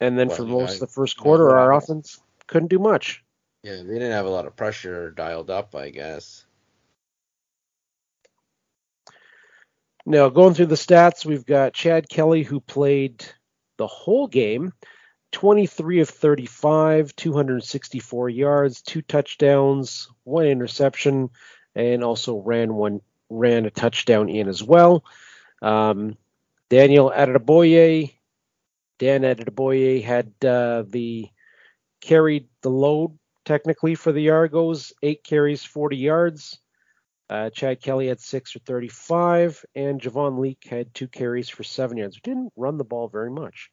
And 0.00 0.18
then 0.18 0.28
Well, 0.28 0.36
for 0.36 0.44
most 0.44 0.74
of 0.74 0.80
the 0.80 0.86
first 0.86 1.16
quarter, 1.16 1.56
our 1.56 1.72
offense 1.72 2.20
couldn't 2.46 2.68
do 2.68 2.78
much. 2.78 3.24
Yeah, 3.62 3.76
they 3.76 3.94
didn't 3.94 4.12
have 4.12 4.26
a 4.26 4.30
lot 4.30 4.46
of 4.46 4.56
pressure 4.56 5.10
dialed 5.10 5.50
up, 5.50 5.74
I 5.74 5.90
guess. 5.90 6.44
Now, 10.04 10.28
going 10.28 10.54
through 10.54 10.66
the 10.66 10.76
stats, 10.76 11.24
we've 11.24 11.44
got 11.44 11.72
Chad 11.72 12.08
Kelly, 12.08 12.44
who 12.44 12.60
played 12.60 13.24
the 13.76 13.88
whole 13.88 14.28
game 14.28 14.72
23 15.32 16.00
of 16.00 16.08
35, 16.08 17.16
264 17.16 18.28
yards, 18.28 18.82
two 18.82 19.02
touchdowns, 19.02 20.08
one 20.24 20.46
interception, 20.46 21.30
and 21.74 22.04
also 22.04 22.38
ran 22.38 22.74
one 22.74 23.00
ran 23.28 23.66
a 23.66 23.70
touchdown 23.70 24.28
in 24.28 24.48
as 24.48 24.62
well. 24.62 25.04
Um, 25.60 26.16
Daniel 26.68 27.12
Adeboye, 27.14 28.14
Dan 28.98 29.22
Adeboye 29.22 30.02
had 30.02 30.32
uh, 30.44 30.84
the 30.88 31.28
carried 32.00 32.48
the 32.62 32.70
load 32.70 33.18
technically 33.44 33.94
for 33.94 34.12
the 34.12 34.30
Argos, 34.30 34.92
eight 35.02 35.24
carries, 35.24 35.64
40 35.64 35.96
yards. 35.96 36.58
Uh, 37.28 37.50
Chad 37.50 37.80
Kelly 37.80 38.08
had 38.08 38.20
six 38.20 38.52
for 38.52 38.60
35, 38.60 39.64
and 39.74 40.00
Javon 40.00 40.38
Leake 40.38 40.64
had 40.68 40.94
two 40.94 41.08
carries 41.08 41.48
for 41.48 41.64
seven 41.64 41.96
yards. 41.96 42.20
Didn't 42.22 42.52
run 42.56 42.78
the 42.78 42.84
ball 42.84 43.08
very 43.08 43.30
much. 43.30 43.70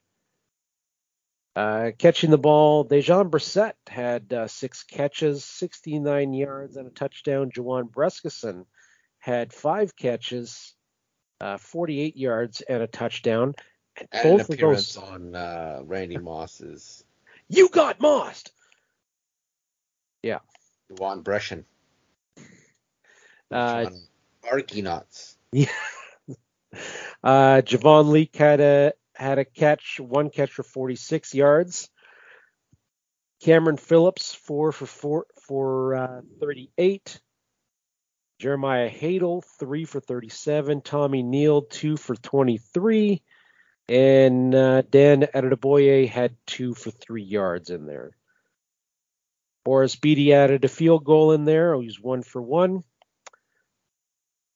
Uh, 1.54 1.92
catching 1.96 2.30
the 2.30 2.38
ball, 2.38 2.84
Dejon 2.84 3.30
Brissett 3.30 3.74
had 3.86 4.32
uh, 4.32 4.48
six 4.48 4.82
catches, 4.82 5.44
69 5.44 6.32
yards, 6.32 6.76
and 6.76 6.88
a 6.88 6.90
touchdown. 6.90 7.52
Juwan 7.52 7.88
Brescacin 7.88 8.64
had 9.20 9.52
five 9.52 9.94
catches, 9.94 10.74
uh, 11.40 11.56
48 11.58 12.16
yards, 12.16 12.60
and 12.62 12.82
a 12.82 12.88
touchdown. 12.88 13.54
And 13.98 14.08
an 14.24 14.40
of 14.40 14.46
those, 14.46 14.50
appearance 14.50 14.96
on 14.96 15.34
uh, 15.34 15.80
Randy 15.84 16.18
Moss's 16.18 17.04
you 17.48 17.68
got 17.68 18.00
mossed. 18.00 18.50
Juwan 20.90 21.22
Brescacin. 21.22 21.64
Uh, 23.50 23.84
Juwan 23.84 24.00
Barky 24.42 24.82
nuts. 24.82 25.36
Uh, 27.22 27.62
Javon 27.62 28.10
Leake 28.10 28.34
had 28.36 28.60
a 28.60 28.92
had 29.14 29.38
a 29.38 29.44
catch, 29.44 30.00
one 30.00 30.28
catch 30.28 30.50
for 30.50 30.64
46 30.64 31.34
yards. 31.34 31.88
Cameron 33.40 33.76
Phillips 33.76 34.34
four 34.34 34.72
for 34.72 34.86
four 34.86 35.26
for 35.40 35.94
uh, 35.94 36.20
38. 36.40 37.20
Jeremiah 38.40 38.90
Haydel 38.90 39.44
three 39.58 39.84
for 39.84 40.00
37. 40.00 40.80
Tommy 40.80 41.22
Nield 41.22 41.70
two 41.70 41.96
for 41.96 42.16
23. 42.16 43.22
And 43.88 44.54
uh, 44.54 44.82
Dan 44.82 45.22
Adeboye 45.34 46.08
had 46.08 46.36
two 46.46 46.74
for 46.74 46.90
three 46.90 47.22
yards 47.22 47.70
in 47.70 47.86
there. 47.86 48.16
Boris 49.64 49.96
Bede 49.96 50.32
added 50.32 50.64
a 50.64 50.68
field 50.68 51.04
goal 51.04 51.32
in 51.32 51.44
there. 51.44 51.78
He 51.78 51.86
was 51.86 52.00
one 52.00 52.22
for 52.22 52.40
one. 52.40 52.82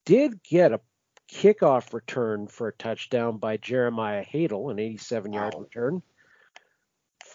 Did 0.07 0.43
get 0.43 0.73
a 0.73 0.81
kickoff 1.31 1.93
return 1.93 2.47
for 2.49 2.69
a 2.69 2.73
touchdown 2.73 3.37
by 3.39 3.59
Jeremiah 3.59 4.25
Haydel, 4.25 4.71
an 4.71 4.79
87 4.79 5.33
yard 5.33 5.55
Wow. 5.55 5.61
return. 5.61 6.03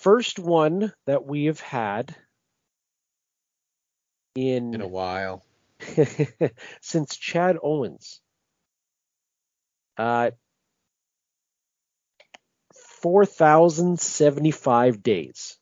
First 0.01 0.39
one 0.39 0.91
that 1.05 1.25
we 1.25 1.45
have 1.45 1.59
had 1.59 2.15
in, 4.35 4.73
In 4.73 4.81
a 4.81 4.87
while. 4.87 5.43
since 6.81 7.15
Chad 7.17 7.57
Owens. 7.61 8.19
Uh, 9.97 10.31
4,075 13.03 15.03
days. 15.03 15.57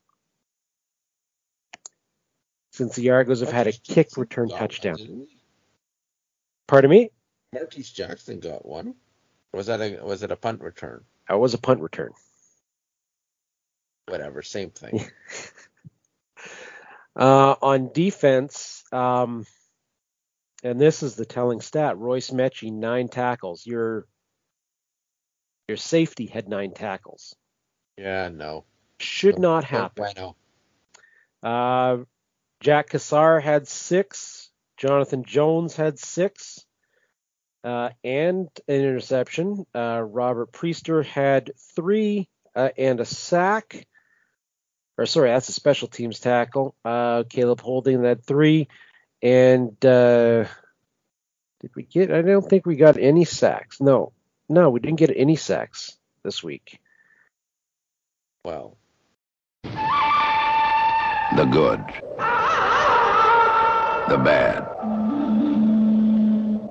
since 2.72 2.96
the 2.96 3.10
Argos 3.10 3.40
have 3.40 3.52
had 3.52 3.66
a 3.66 3.72
kick 3.72 4.16
return 4.16 4.48
touchdown. 4.48 5.26
Pardon 6.66 6.90
me? 6.90 7.10
Martese 7.54 7.92
Jackson 7.92 8.40
got 8.40 8.64
one. 8.64 8.94
Was 9.52 9.66
that 9.66 9.80
a 9.80 10.02
was 10.02 10.22
it 10.22 10.32
a 10.32 10.36
punt 10.36 10.62
return? 10.62 11.04
That 11.28 11.38
was 11.38 11.52
a 11.52 11.58
punt 11.58 11.80
return. 11.80 12.12
Whatever, 14.06 14.42
same 14.42 14.70
thing. 14.70 15.04
Uh, 17.14 17.54
on 17.60 17.90
defense, 17.92 18.84
um, 18.90 19.44
and 20.64 20.80
this 20.80 21.02
is 21.02 21.14
the 21.14 21.26
telling 21.26 21.60
stat: 21.60 21.98
Royce 21.98 22.30
Metchie 22.30 22.72
nine 22.72 23.08
tackles. 23.08 23.66
Your 23.66 24.06
your 25.72 25.78
safety 25.78 26.26
had 26.26 26.48
nine 26.50 26.72
tackles. 26.74 27.34
yeah, 27.96 28.28
no. 28.28 28.64
Should 29.00 29.38
No- 29.38 29.54
not 29.56 29.64
no 29.72 29.78
happen. 29.78 30.04
bueno. 30.14 30.36
Uh, 31.42 32.04
Jack 32.60 32.90
Cassar 32.90 33.40
had 33.40 33.66
six. 33.66 34.50
Jonathan 34.76 35.24
Jones 35.24 35.74
had 35.74 35.98
six. 35.98 36.64
Uh, 37.64 37.88
and 38.04 38.48
an 38.68 38.74
interception. 38.82 39.64
Uh, 39.74 40.02
Robert 40.06 40.52
Priester 40.52 41.04
had 41.06 41.52
three 41.74 42.28
uh, 42.54 42.68
and 42.76 43.00
a 43.00 43.04
sack. 43.06 43.86
Or 44.98 45.06
sorry, 45.06 45.30
that's 45.30 45.48
a 45.48 45.52
special 45.52 45.88
teams 45.88 46.20
tackle. 46.20 46.74
Uh, 46.84 47.24
Caleb 47.28 47.60
Holding 47.62 48.04
had 48.04 48.22
three. 48.24 48.68
And 49.22 49.72
uh, 49.86 50.44
did 51.60 51.70
we 51.74 51.84
get? 51.84 52.12
I 52.12 52.20
don't 52.22 52.48
think 52.48 52.66
we 52.66 52.76
got 52.76 52.98
any 52.98 53.24
sacks. 53.24 53.80
No, 53.80 54.12
no, 54.52 54.68
we 54.70 54.80
didn't 54.80 54.98
get 54.98 55.10
any 55.16 55.36
sacks 55.36 55.96
this 56.22 56.42
week. 56.42 56.78
Well, 58.44 58.76
The 59.62 61.48
good. 61.50 61.80
The 64.08 64.18
bad. 64.18 64.66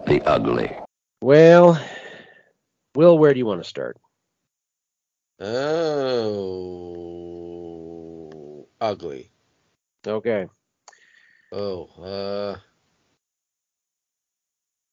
The 0.06 0.22
ugly. 0.26 0.70
Well, 1.22 1.82
Will, 2.96 3.18
where 3.18 3.34
do 3.34 3.40
you 3.40 3.46
want 3.48 3.64
to 3.64 3.70
start? 3.70 3.98
oh, 7.02 8.68
ugly. 8.80 9.32
Okay. 10.06 10.48
Oh, 11.52 11.86
uh, 12.02 12.58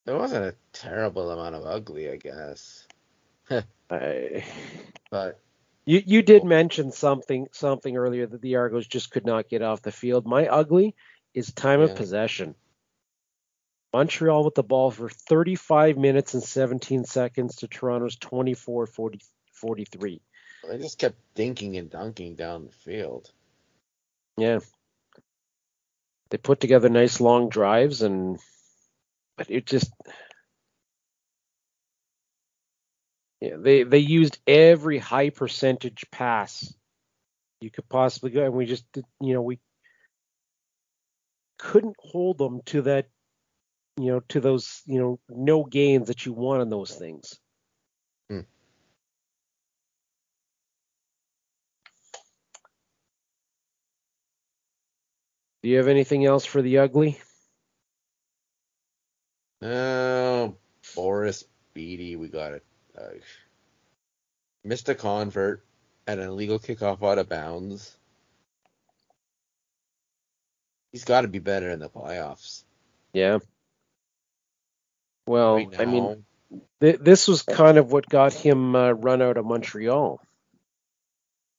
there 0.09 0.17
wasn't 0.17 0.43
a 0.43 0.55
terrible 0.73 1.29
amount 1.29 1.53
of 1.53 1.67
ugly, 1.67 2.09
I 2.09 2.15
guess. 2.15 2.87
I, 3.91 4.43
But 5.11 5.39
you 5.85 6.01
you 6.03 6.23
did 6.23 6.41
oh. 6.41 6.45
mention 6.45 6.91
something 6.91 7.47
something 7.51 7.95
earlier 7.95 8.25
that 8.25 8.41
the 8.41 8.55
Argos 8.55 8.87
just 8.87 9.11
could 9.11 9.27
not 9.27 9.49
get 9.49 9.61
off 9.61 9.83
the 9.83 9.91
field. 9.91 10.25
My 10.25 10.47
ugly 10.47 10.95
is 11.35 11.53
time 11.53 11.81
of 11.81 11.95
possession. 11.95 12.55
Montreal 13.93 14.43
with 14.43 14.55
the 14.55 14.63
ball 14.63 14.89
for 14.89 15.09
35 15.09 15.95
minutes 15.97 16.33
and 16.33 16.41
17 16.41 17.05
seconds 17.05 17.57
to 17.57 17.67
Toronto's 17.67 18.15
24 18.15 18.87
40, 18.87 19.19
43. 19.53 20.21
they 20.67 20.77
just 20.79 20.97
kept 20.97 21.17
dinking 21.35 21.77
and 21.77 21.91
dunking 21.91 22.33
down 22.33 22.65
the 22.65 22.71
field. 22.71 23.31
Yeah. 24.37 24.59
They 26.31 26.39
put 26.39 26.59
together 26.59 26.89
nice 26.89 27.21
long 27.21 27.49
drives 27.49 28.01
and 28.01 28.39
but 29.39 29.51
it 29.51 29.65
just 29.67 29.93
yeah, 33.41 33.57
they 33.59 33.83
they 33.83 33.99
used 33.99 34.39
every 34.47 34.99
high 34.99 35.31
percentage 35.31 36.05
pass 36.11 36.73
you 37.61 37.71
could 37.71 37.89
possibly 37.89 38.31
go 38.31 38.45
and 38.45 38.53
we 38.53 38.65
just 38.67 38.85
did- 38.93 39.05
you 39.21 39.33
know 39.33 39.41
we 39.41 39.59
couldn't 41.59 41.95
hold 41.99 42.37
them 42.37 42.61
to 42.65 42.83
that 42.83 43.07
you 43.97 44.07
know 44.07 44.21
to 44.29 44.39
those 44.41 44.81
you 44.87 44.99
know 44.99 45.19
no 45.29 45.63
gains 45.63 46.07
that 46.09 46.25
you 46.25 46.33
want 46.33 46.61
on 46.61 46.69
those 46.69 46.95
things. 46.95 47.39
Hmm. 48.29 48.41
Do 55.63 55.69
you 55.69 55.77
have 55.77 55.87
anything 55.89 56.25
else 56.25 56.45
for 56.45 56.61
the 56.61 56.79
ugly? 56.79 57.19
Oh, 59.61 60.55
Boris 60.95 61.43
Bede, 61.73 62.17
we 62.17 62.29
got 62.29 62.53
it. 62.53 62.63
Uh, 62.97 63.09
missed 64.63 64.89
a 64.89 64.95
convert 64.95 65.65
and 66.07 66.19
an 66.19 66.27
illegal 66.27 66.59
kickoff 66.59 67.03
out 67.03 67.17
of 67.17 67.29
bounds. 67.29 67.95
He's 70.91 71.05
got 71.05 71.21
to 71.21 71.27
be 71.27 71.39
better 71.39 71.69
in 71.69 71.79
the 71.79 71.89
playoffs. 71.89 72.63
Yeah. 73.13 73.39
Well, 75.27 75.57
Right 75.57 75.79
I 75.79 75.85
mean, 75.85 76.25
th- 76.81 76.99
this 77.01 77.27
was 77.27 77.43
kind 77.43 77.77
of 77.77 77.91
what 77.91 78.09
got 78.09 78.33
him 78.33 78.75
uh, 78.75 78.91
run 78.91 79.21
out 79.21 79.37
of 79.37 79.45
Montreal. 79.45 80.19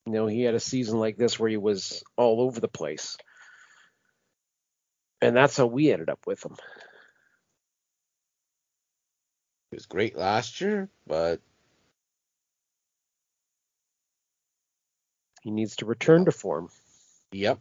You 0.05 0.11
know, 0.11 0.27
he 0.27 0.41
had 0.41 0.55
a 0.55 0.59
season 0.59 0.99
like 0.99 1.15
this 1.15 1.39
where 1.39 1.49
he 1.49 1.57
was 1.57 2.03
all 2.17 2.41
over 2.41 2.59
the 2.59 2.67
place. 2.67 3.17
And 5.21 5.35
that's 5.35 5.55
how 5.55 5.67
we 5.67 5.91
ended 5.91 6.09
up 6.09 6.25
with 6.25 6.43
him. 6.43 6.57
He 9.71 9.75
was 9.75 9.85
great 9.87 10.15
last 10.17 10.61
year, 10.61 10.89
but 11.07 11.41
He 15.41 15.49
needs 15.49 15.77
to 15.77 15.85
return 15.85 16.25
to 16.25 16.31
form. 16.31 16.69
yep. 17.31 17.59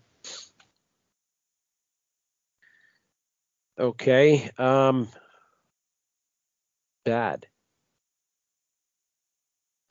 Okay. 3.79 4.51
Um 4.59 5.09
bad. 7.05 7.47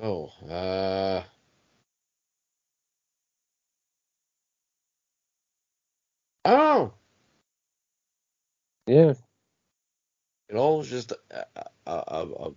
Oh, 0.02 0.28
uh, 0.50 1.24
oh, 6.46 6.94
Yeah. 8.88 9.14
It 10.50 10.56
all 10.56 10.80
was 10.80 10.90
just 10.90 11.12
a, 11.12 11.46
a, 11.86 11.92
a, 11.92 12.28
a, 12.28 12.52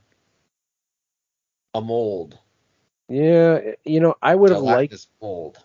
a 1.75 1.81
mold. 1.81 2.39
Yeah, 3.09 3.61
you 3.85 4.01
know, 4.01 4.15
I 4.23 4.35
would 4.35 4.51
have 4.51 4.63
liked 4.63 4.93
this 4.93 5.09
mold. 5.21 5.59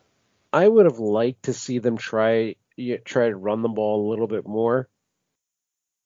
I 0.51 0.67
would 0.67 0.85
have 0.85 0.99
liked 0.99 1.43
to 1.43 1.53
see 1.53 1.79
them 1.79 1.97
try 1.97 2.55
try 3.05 3.29
to 3.29 3.35
run 3.35 3.61
the 3.61 3.69
ball 3.69 4.07
a 4.07 4.09
little 4.09 4.27
bit 4.27 4.45
more. 4.45 4.89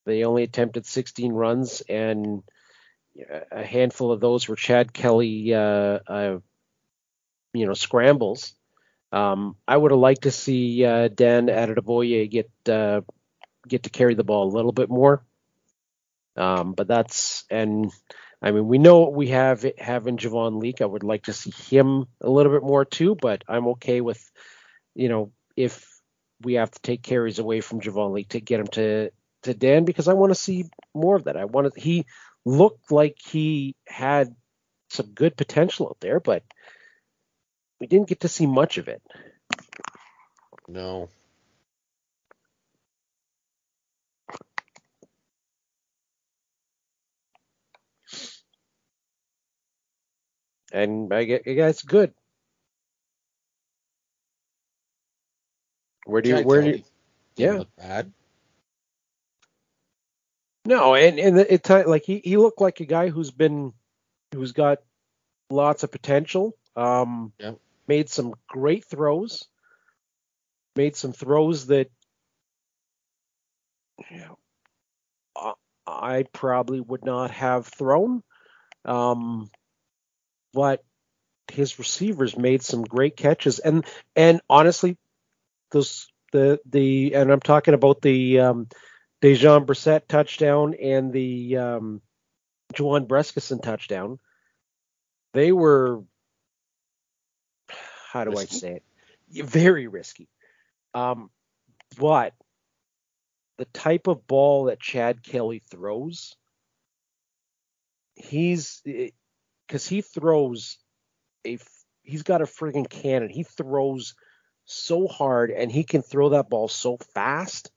They 0.06 0.24
only 0.24 0.44
attempted 0.44 0.86
16 0.86 1.32
runs, 1.32 1.82
and 1.82 2.44
a 3.52 3.64
handful 3.64 4.12
of 4.12 4.20
those 4.20 4.48
were 4.48 4.56
Chad 4.56 4.94
Kelly, 4.94 5.54
uh, 5.54 6.00
uh, 6.08 6.40
you 7.54 7.66
know, 7.66 7.74
scrambles. 7.74 8.56
Um, 9.12 9.58
I 9.68 9.76
would 9.76 9.92
have 9.92 10.00
liked 10.00 10.24
to 10.24 10.32
see 10.32 10.86
uh, 10.86 11.10
Dan 11.10 11.48
Adeboye 11.48 12.30
get 12.30 12.50
uh, 12.70 13.02
get 13.68 13.84
to 13.84 13.90
carry 13.90 14.16
the 14.16 14.24
ball 14.24 14.48
a 14.48 14.56
little 14.56 14.72
bit 14.72 14.90
more. 14.90 15.24
Um, 16.38 16.74
but 16.74 16.88
that's 16.88 17.44
and 17.50 17.92
I 18.42 18.52
mean 18.52 18.68
we 18.68 18.78
know 18.78 19.00
what 19.00 19.14
we 19.14 19.30
have 19.30 19.64
in 19.66 19.74
Javon 20.18 20.62
Leake. 20.62 20.82
I 20.82 20.86
would 20.86 21.04
like 21.04 21.24
to 21.24 21.34
see 21.34 21.52
him 21.52 22.06
a 22.22 22.30
little 22.30 22.52
bit 22.52 22.64
more 22.64 22.86
too, 22.86 23.16
but 23.16 23.44
I'm 23.48 23.68
okay 23.68 24.02
with 24.02 24.32
you 24.96 25.10
know 25.10 25.32
if 25.56 25.88
we 26.42 26.56
have 26.56 26.72
to 26.72 26.82
take 26.82 27.04
carries 27.04 27.40
away 27.40 27.62
from 27.62 27.82
Javon 27.82 28.14
Leake 28.14 28.30
to 28.30 28.42
get 28.42 28.60
him 28.60 28.68
to 28.68 29.12
to 29.44 29.54
Dan 29.54 29.86
because 29.86 30.08
I 30.08 30.14
want 30.14 30.32
to 30.32 30.40
see 30.40 30.66
more 30.94 31.16
of 31.16 31.26
that. 31.26 31.38
I 31.38 31.46
wanted 31.46 31.74
he 31.76 32.06
looked 32.46 32.92
like 32.92 33.18
he 33.20 33.76
had 33.88 34.36
some 34.90 35.08
good 35.08 35.38
potential 35.38 35.88
out 35.88 35.98
there, 36.00 36.20
but 36.20 36.44
we 37.80 37.88
didn't 37.88 38.08
get 38.08 38.22
to 38.22 38.28
see 38.28 38.46
much 38.46 38.78
of 38.78 38.88
it. 38.88 39.02
No. 40.68 41.10
And 50.72 51.14
I 51.14 51.24
guess, 51.26 51.42
I 51.46 51.54
guess 51.54 51.70
it's 51.72 51.82
good. 51.84 52.14
Where 56.06 56.22
do 56.22 56.30
you 56.30 56.42
where 56.42 56.62
do 56.62 56.70
you, 56.70 56.84
yeah. 57.36 57.64
bad. 57.78 58.12
No, 60.66 60.96
and 60.96 61.20
and 61.20 61.40
it's 61.40 61.70
it 61.70 61.88
like 61.88 62.04
he 62.04 62.20
he 62.24 62.38
looked 62.38 62.62
like 62.62 62.80
a 62.80 62.86
guy 62.86 63.10
who's 63.10 63.32
been 63.32 63.74
who's 64.34 64.52
got 64.52 64.80
lots 65.50 65.84
of 65.84 65.92
potential. 65.92 66.56
Um, 66.76 67.34
Yep. 67.40 67.60
made 67.88 68.10
some 68.10 68.34
great 68.48 68.86
throws. 68.86 69.48
Made 70.76 70.96
some 70.96 71.14
throws 71.14 71.68
that 71.68 71.90
you 74.10 74.18
know, 74.18 74.38
I- 75.36 75.54
I 75.88 76.24
probably 76.32 76.80
would 76.80 77.04
not 77.06 77.32
have 77.32 77.68
thrown. 77.68 78.24
Um, 78.86 79.50
but 80.54 80.84
his 81.52 81.80
receivers 81.80 82.38
made 82.38 82.62
some 82.62 82.84
great 82.84 83.18
catches, 83.18 83.60
and 83.60 83.86
and 84.16 84.42
honestly, 84.50 84.98
those 85.72 86.08
the 86.32 86.60
the 86.66 87.16
and 87.16 87.32
I'm 87.32 87.40
talking 87.40 87.74
about 87.74 88.02
the 88.02 88.40
um, 88.40 88.68
Dejon 89.22 89.66
Brissett 89.66 90.08
touchdown 90.08 90.74
and 90.74 91.12
the 91.12 91.58
um, 91.58 92.02
Juwan 92.74 93.08
Brescacin 93.08 93.62
touchdown. 93.62 94.20
They 95.34 95.52
were 95.52 96.04
how 98.12 98.26
do 98.26 98.32
Risky? 98.32 98.56
I 98.56 98.60
say 98.60 98.82
it? 99.30 99.46
Very 99.46 99.88
risky. 99.88 100.28
Um, 100.94 101.30
but 101.98 102.34
the 103.58 103.66
type 103.66 104.08
of 104.08 104.28
ball 104.28 104.66
that 104.66 104.82
Chad 104.82 105.24
Kelly 105.24 105.62
throws, 105.70 106.36
he's 108.16 108.82
because 109.72 109.88
he 109.88 110.02
throws 110.02 110.78
a 111.48 111.58
he's 112.04 112.24
got 112.24 112.42
a 112.42 112.46
friggin' 112.46 112.90
cannon. 112.90 113.30
He 113.30 113.44
throws 113.44 114.16
so 114.66 115.08
hard 115.08 115.50
and 115.50 115.72
he 115.72 115.86
can 115.86 116.02
throw 116.02 116.30
that 116.30 116.50
ball 116.50 116.68
so 116.68 116.98
fast 117.14 117.72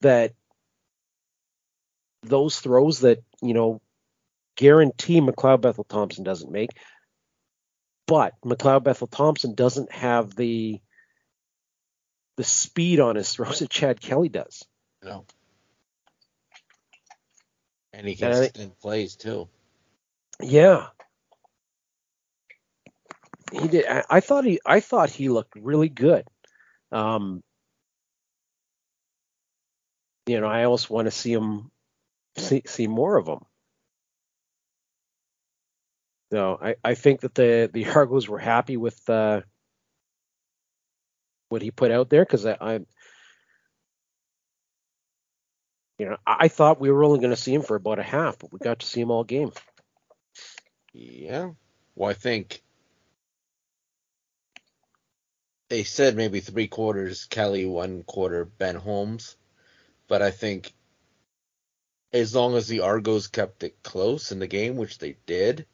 that 0.00 0.32
those 2.22 2.58
throws 2.58 3.00
that 3.00 3.22
you 3.42 3.52
know 3.52 3.82
guarantee 4.56 5.20
McLeod 5.20 5.60
Bethel 5.60 5.84
Thompson 5.84 6.24
doesn't 6.24 6.50
make. 6.50 6.70
But 8.06 8.32
McLeod 8.42 8.82
Bethel 8.84 9.06
Thompson 9.06 9.54
doesn't 9.54 9.92
have 9.92 10.34
the 10.34 10.80
the 12.38 12.44
speed 12.44 12.98
on 12.98 13.16
his 13.16 13.34
throws 13.34 13.58
that 13.58 13.68
Chad 13.68 14.00
Kelly 14.00 14.30
does. 14.30 14.64
No. 15.04 15.26
And 17.92 18.08
he 18.08 18.16
can 18.16 18.28
And 18.28 18.34
I 18.34 18.38
think- 18.38 18.50
extend 18.52 18.78
plays 18.80 19.16
too. 19.16 19.48
Yeah. 20.42 20.86
He 23.52 23.68
did. 23.68 23.86
I, 23.86 24.04
I 24.08 24.20
thought 24.20 24.44
he. 24.44 24.60
I 24.64 24.80
thought 24.80 25.10
he 25.10 25.28
looked 25.28 25.56
really 25.56 25.88
good. 25.88 26.24
Um, 26.92 27.42
you 30.26 30.40
know, 30.40 30.46
I 30.46 30.64
almost 30.64 30.90
want 30.90 31.06
to 31.06 31.10
see 31.10 31.32
him 31.32 31.70
see 32.36 32.62
see 32.66 32.86
more 32.86 33.16
of 33.16 33.26
him. 33.26 33.40
So 36.32 36.58
I, 36.62 36.76
I 36.84 36.94
think 36.94 37.20
that 37.20 37.34
the 37.34 37.70
the 37.72 37.86
Argos 37.94 38.28
were 38.28 38.38
happy 38.38 38.76
with 38.76 39.08
uh, 39.10 39.42
what 41.48 41.62
he 41.62 41.70
put 41.70 41.90
out 41.90 42.08
there 42.08 42.24
because 42.24 42.46
I, 42.46 42.56
I, 42.60 42.74
you 45.98 46.08
know, 46.08 46.16
I 46.26 46.48
thought 46.48 46.80
we 46.80 46.90
were 46.90 47.04
only 47.04 47.18
going 47.18 47.30
to 47.30 47.36
see 47.36 47.52
him 47.52 47.62
for 47.62 47.74
about 47.74 47.98
a 47.98 48.04
half, 48.04 48.38
but 48.38 48.52
we 48.52 48.58
got 48.58 48.78
to 48.80 48.86
see 48.86 49.00
him 49.00 49.10
all 49.10 49.24
game. 49.24 49.52
Yeah. 50.92 51.50
Well, 51.94 52.10
I 52.10 52.14
think 52.14 52.62
they 55.70 55.84
said 55.84 56.16
maybe 56.16 56.40
three 56.40 56.66
quarters 56.66 57.24
Kelly, 57.24 57.64
one 57.64 58.02
quarter 58.02 58.44
Ben 58.44 58.74
Holmes, 58.74 59.36
but 60.08 60.20
I 60.20 60.32
think 60.32 60.74
as 62.12 62.34
long 62.34 62.56
as 62.56 62.66
the 62.66 62.80
Argos 62.80 63.28
kept 63.28 63.62
it 63.62 63.82
close 63.82 64.32
in 64.32 64.40
the 64.40 64.48
game, 64.48 64.76
which 64.76 64.98
they 64.98 65.16
did, 65.26 65.66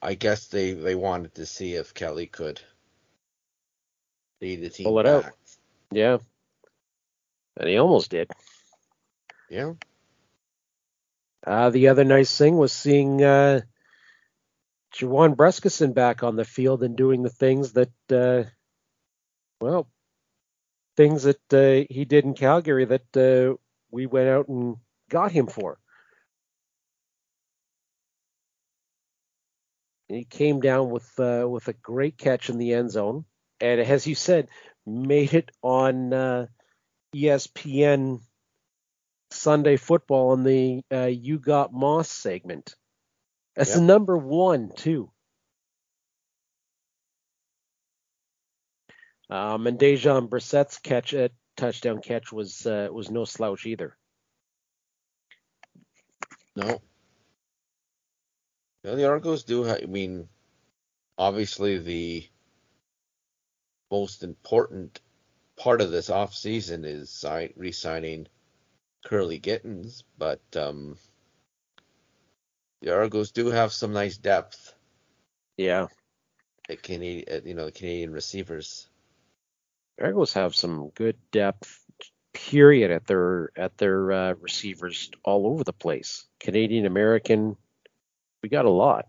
I 0.00 0.14
guess 0.14 0.46
they 0.46 0.72
they 0.72 0.94
wanted 0.94 1.34
to 1.36 1.46
see 1.46 1.74
if 1.74 1.94
Kelly 1.94 2.26
could 2.26 2.60
lead 4.42 4.60
the 4.60 4.68
team 4.68 4.84
Pull 4.84 5.00
it 5.00 5.06
out. 5.06 5.24
Yeah. 5.90 6.18
And 7.56 7.68
he 7.68 7.78
almost 7.78 8.10
did. 8.10 8.30
Yeah. 9.48 9.72
Uh, 11.46 11.70
the 11.70 11.88
other 11.88 12.04
nice 12.04 12.36
thing 12.36 12.56
was 12.58 12.72
seeing 12.72 13.24
uh, 13.24 13.62
Juwan 14.94 15.34
Brescacin 15.34 15.94
back 15.94 16.22
on 16.22 16.36
the 16.36 16.44
field 16.44 16.82
and 16.82 16.96
doing 16.96 17.22
the 17.22 17.30
things 17.30 17.72
that, 17.72 17.90
uh, 18.10 18.48
well, 19.60 19.88
things 20.96 21.24
that 21.24 21.52
uh, 21.54 21.86
he 21.92 22.04
did 22.04 22.24
in 22.24 22.34
Calgary 22.34 22.84
that 22.84 23.16
uh, 23.16 23.56
we 23.90 24.06
went 24.06 24.28
out 24.28 24.48
and 24.48 24.76
got 25.08 25.32
him 25.32 25.46
for. 25.46 25.78
He 30.08 30.24
came 30.24 30.60
down 30.60 30.90
with 30.90 31.08
uh, 31.20 31.46
with 31.48 31.68
a 31.68 31.72
great 31.72 32.18
catch 32.18 32.50
in 32.50 32.58
the 32.58 32.74
end 32.74 32.90
zone, 32.90 33.24
and 33.60 33.80
as 33.80 34.06
you 34.06 34.14
said, 34.16 34.48
made 34.84 35.34
it 35.34 35.52
on 35.62 36.12
uh, 36.12 36.46
ESPN 37.14 38.20
Sunday 39.30 39.76
Football 39.76 40.30
on 40.30 40.42
the 40.42 40.82
uh, 40.92 41.06
"You 41.06 41.38
Got 41.38 41.72
Moss" 41.72 42.10
segment. 42.10 42.74
That's 43.54 43.76
Yep. 43.76 43.84
number 43.84 44.16
one 44.16 44.72
too. 44.76 45.12
Um, 49.30 49.66
and 49.68 49.78
Dejon 49.78 50.28
Brissett's 50.28 50.78
catch, 50.78 51.14
uh, 51.14 51.28
touchdown 51.56 52.00
catch, 52.02 52.32
was 52.32 52.66
uh, 52.66 52.88
was 52.92 53.10
no 53.10 53.24
slouch 53.24 53.64
either. 53.66 53.96
No. 56.56 56.80
Yeah, 58.82 58.94
the 58.96 59.08
Argos 59.08 59.44
do. 59.44 59.64
Ha- 59.64 59.78
I 59.82 59.86
mean, 59.86 60.28
obviously 61.16 61.78
the 61.78 62.28
most 63.90 64.24
important 64.24 65.00
part 65.56 65.80
of 65.80 65.90
this 65.90 66.10
off 66.10 66.34
season 66.34 66.84
is 66.84 67.10
si- 67.10 67.52
re-signing 67.56 68.26
Kurleigh 69.06 69.40
Gittens, 69.40 70.02
but 70.18 70.40
um, 70.56 70.96
the 72.82 72.94
Argos 72.94 73.30
do 73.30 73.46
have 73.48 73.72
some 73.72 73.92
nice 73.92 74.16
depth 74.16 74.74
Yeah, 75.56 75.88
at 76.68 76.82
Canadian, 76.82 77.28
at, 77.28 77.46
you 77.46 77.54
know, 77.54 77.66
the 77.66 77.72
Canadian 77.72 78.12
receivers. 78.12 78.89
Argos 80.00 80.32
have 80.32 80.54
some 80.54 80.90
good 80.94 81.16
depth. 81.30 81.76
Period 82.32 82.92
at 82.92 83.06
their 83.06 83.50
at 83.56 83.76
their 83.76 84.12
uh, 84.12 84.34
receivers 84.40 85.10
all 85.24 85.48
over 85.48 85.64
the 85.64 85.72
place. 85.72 86.26
Canadian 86.38 86.86
American, 86.86 87.56
we 88.42 88.48
got 88.48 88.66
a 88.66 88.70
lot. 88.70 89.06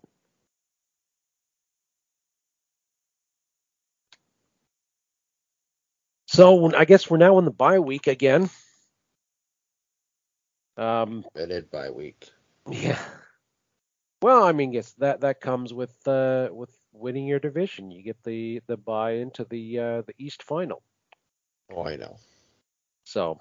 So 6.26 6.74
I 6.76 6.86
guess 6.86 7.10
we're 7.10 7.18
now 7.18 7.38
in 7.38 7.46
the 7.46 7.52
bye 7.52 7.80
week 7.80 8.08
again. 8.08 8.50
Um, 10.78 11.24
Vetted 11.36 11.70
by 11.70 11.92
week. 11.92 12.30
yeah. 12.70 13.00
Well, 14.22 14.44
I 14.44 14.52
mean, 14.52 14.72
yes, 14.72 14.94
that 15.00 15.22
that 15.22 15.42
comes 15.42 15.74
with 15.74 15.96
uh, 16.08 16.50
with 16.52 16.74
winning 16.94 17.28
your 17.28 17.40
division. 17.40 17.92
You 17.92 18.04
get 18.04 18.22
the 18.24 18.62
the 18.68 18.78
buy 18.78 19.14
into 19.14 19.46
the 19.46 19.80
uh, 19.80 20.02
the 20.02 20.14
East 20.18 20.44
Final. 20.44 20.82
Oh, 21.74 21.84
I 21.84 21.96
know. 21.96 22.18
So, 23.04 23.40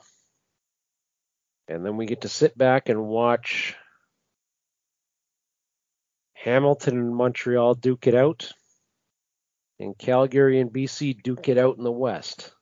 and 1.69 1.85
then 1.85 1.97
we 1.97 2.07
get 2.07 2.23
to 2.23 2.29
sit 2.29 2.57
back 2.57 2.89
and 2.89 3.07
watch 3.07 3.77
Hamilton 6.35 6.99
and 6.99 7.15
Montreal 7.15 7.75
duke 7.75 8.07
it 8.07 8.15
out, 8.15 8.53
and 9.79 9.97
Calgary 9.97 10.61
and 10.61 10.73
BC 10.73 11.23
duke 11.23 11.49
it 11.49 11.59
out 11.59 11.77
in 11.77 11.85
the 11.85 11.93
West. 11.93 12.53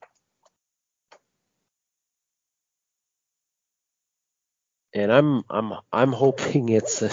And 4.95 5.13
I'm 5.13 5.45
I'm 5.51 5.75
I'm 5.93 6.13
hoping 6.13 6.71
it's 6.71 7.03
a 7.03 7.11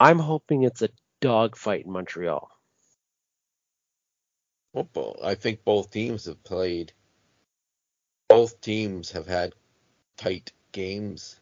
I'm 0.00 0.18
hoping 0.18 0.64
it's 0.64 0.82
a 0.82 0.88
dogfight 1.20 1.84
in 1.84 1.92
Montreal. 1.92 2.53
Football. 4.74 5.20
I 5.24 5.36
think 5.36 5.64
both 5.64 5.92
teams 5.92 6.26
have 6.26 6.44
played. 6.44 6.92
Both 8.28 8.60
teams 8.60 9.12
have 9.12 9.28
had 9.28 9.54
tight 10.16 10.52
games 10.72 11.40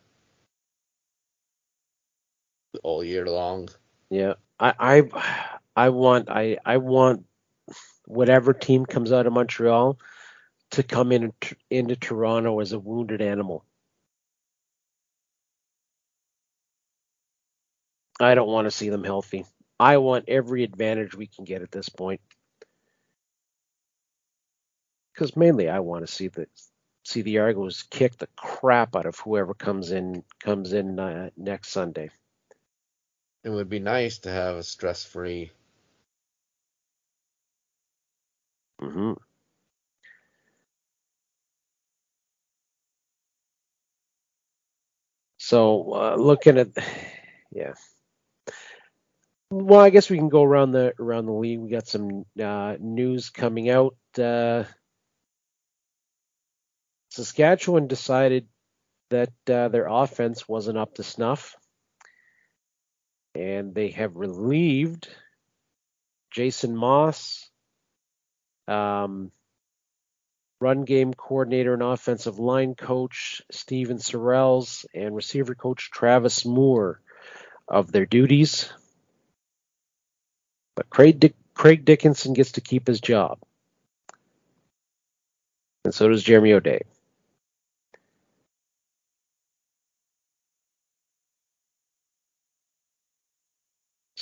all 2.83 3.05
year 3.05 3.27
long. 3.27 3.71
Yeah, 4.11 4.35
I 4.61 4.75
I 4.79 5.53
I 5.77 5.89
want 5.91 6.31
I 6.31 6.59
I 6.65 6.79
want 6.79 7.25
whatever 8.07 8.53
team 8.53 8.87
comes 8.87 9.13
out 9.13 9.27
of 9.27 9.33
Montreal 9.33 9.99
to 10.73 10.83
come 10.83 11.13
in 11.13 11.33
into 11.71 11.97
Toronto 11.97 12.61
as 12.61 12.73
a 12.73 12.79
wounded 12.79 13.23
animal. 13.23 13.65
I 18.21 18.35
don't 18.35 18.49
want 18.49 18.67
to 18.67 18.71
see 18.71 18.91
them 18.91 19.05
healthy. 19.05 19.47
I 19.81 19.99
want 19.99 20.27
every 20.29 20.65
advantage 20.65 21.15
we 21.17 21.27
can 21.27 21.45
get 21.45 21.63
at 21.63 21.73
this 21.73 21.89
point. 21.89 22.21
Because 25.15 25.37
mainly 25.37 25.69
I 25.69 25.81
want 25.81 26.07
to 26.07 26.13
see 26.13 26.29
the 26.29 26.47
see 27.05 27.23
the 27.23 27.39
Argos 27.39 27.83
kick 27.85 28.17
the 28.19 28.29
crap 28.37 28.97
out 28.97 29.07
of 29.07 29.19
whoever 29.19 29.55
comes 29.55 29.93
in 29.93 30.25
comes 30.41 30.73
in 30.73 30.99
uh, 30.99 31.31
next 31.37 31.69
Sunday. 31.71 32.11
It 33.45 33.51
would 33.51 33.69
be 33.69 33.81
nice 33.81 34.19
to 34.21 34.31
have 34.31 34.57
a 34.57 34.63
stress-free. 34.63 35.53
hmm 38.81 39.13
So 45.39 45.93
uh, 45.95 46.17
looking 46.17 46.59
at, 46.59 46.69
yeah. 47.53 47.75
Well, 49.51 49.81
I 49.81 49.91
guess 49.91 50.11
we 50.11 50.19
can 50.19 50.29
go 50.29 50.43
around 50.43 50.73
the 50.73 50.95
around 50.99 51.27
the 51.27 51.33
league. 51.33 51.61
We 51.61 51.71
got 51.71 51.87
some 51.89 52.25
uh, 52.43 52.77
news 52.81 53.31
coming 53.31 53.71
out. 53.71 53.97
Uh, 54.19 54.65
Saskatchewan 57.13 57.89
decided 57.89 58.49
that 59.11 59.33
uh, 59.47 59.69
their 59.69 59.87
offense 59.87 60.49
wasn't 60.49 60.79
up 60.79 60.95
to 60.95 61.03
snuff, 61.03 61.55
and 63.35 63.75
they 63.75 63.91
have 63.91 64.17
relieved 64.17 65.11
Jason 66.31 66.75
Maas, 66.75 67.51
um, 68.67 69.31
run 70.59 70.85
game 70.87 71.13
coordinator 71.13 71.75
and 71.75 71.83
offensive 71.83 72.39
line 72.39 72.75
coach 72.75 73.43
Steven 73.51 73.99
Sorrells, 73.99 74.87
and 74.95 75.15
receiver 75.15 75.55
coach 75.55 75.91
Travis 75.91 76.47
Moore 76.47 77.03
of 77.69 77.93
their 77.93 78.07
duties. 78.07 78.73
But 80.77 80.89
Craig, 80.89 81.21
Dick, 81.21 81.35
Craig 81.53 81.85
Dickenson 81.85 82.33
gets 82.33 82.53
to 82.53 82.63
keep 82.63 82.87
his 82.87 83.03
job. 83.03 83.39
And 85.85 85.93
so 85.93 86.09
does 86.09 86.23
Jeremy 86.23 86.55
O'Day. 86.55 86.81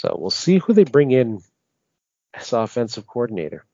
So 0.00 0.16
we'll 0.18 0.30
see 0.30 0.56
who 0.56 0.72
they 0.72 0.84
bring 0.84 1.10
in 1.10 1.42
as 2.32 2.54
offensive 2.54 3.06
coordinator. 3.06 3.66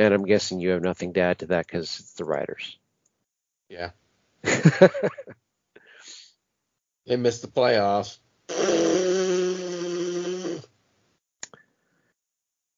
And 0.00 0.12
I'm 0.12 0.24
guessing 0.24 0.58
you 0.58 0.70
have 0.70 0.82
nothing 0.82 1.12
to 1.12 1.20
add 1.20 1.38
to 1.38 1.46
that 1.46 1.64
because 1.68 2.00
it's 2.00 2.14
the 2.14 2.24
Riders. 2.24 2.76
Yeah. 3.68 3.90
they 4.42 4.88
missed 7.16 7.42
the 7.42 7.48
playoffs. 7.48 8.18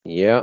yeah. 0.04 0.42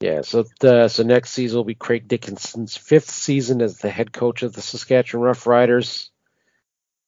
Yeah, 0.00 0.22
so 0.22 0.44
the, 0.60 0.88
so 0.88 1.02
next 1.02 1.30
season 1.30 1.56
will 1.56 1.64
be 1.64 1.74
Craig 1.74 2.08
Dickenson's 2.08 2.76
fifth 2.76 3.08
season 3.10 3.62
as 3.62 3.78
the 3.78 3.90
head 3.90 4.12
coach 4.12 4.42
of 4.42 4.52
the 4.52 4.60
Saskatchewan 4.60 5.26
Roughriders. 5.26 6.10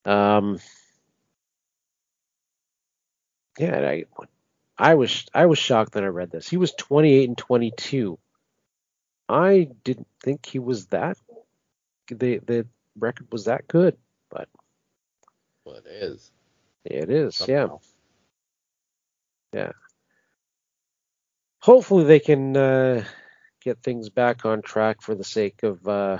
Um, 0.04 0.60
yeah, 3.58 3.78
I 3.78 4.04
I 4.78 4.94
was 4.94 5.26
I 5.34 5.46
was 5.46 5.58
shocked 5.58 5.92
that 5.92 6.04
I 6.04 6.08
read 6.08 6.30
this. 6.30 6.48
He 6.48 6.56
was 6.56 6.72
28 6.72 7.28
and 7.28 7.38
22. 7.38 8.18
I 9.28 9.68
didn't 9.82 10.08
think 10.22 10.46
he 10.46 10.60
was 10.60 10.86
that 10.86 11.18
the 12.08 12.38
the 12.38 12.66
record 12.96 13.26
was 13.32 13.46
that 13.46 13.66
good, 13.66 13.96
but 14.30 14.48
well, 15.64 15.76
it 15.76 15.86
is. 15.86 16.30
It 16.84 17.10
is, 17.10 17.34
Somehow. 17.34 17.80
yeah. 19.52 19.60
Yeah 19.60 19.72
hopefully 21.66 22.04
they 22.04 22.20
can 22.20 22.56
uh, 22.56 23.04
get 23.60 23.82
things 23.82 24.08
back 24.08 24.44
on 24.46 24.62
track 24.62 25.02
for 25.02 25.16
the 25.16 25.24
sake 25.24 25.64
of 25.64 25.86
uh, 25.88 26.18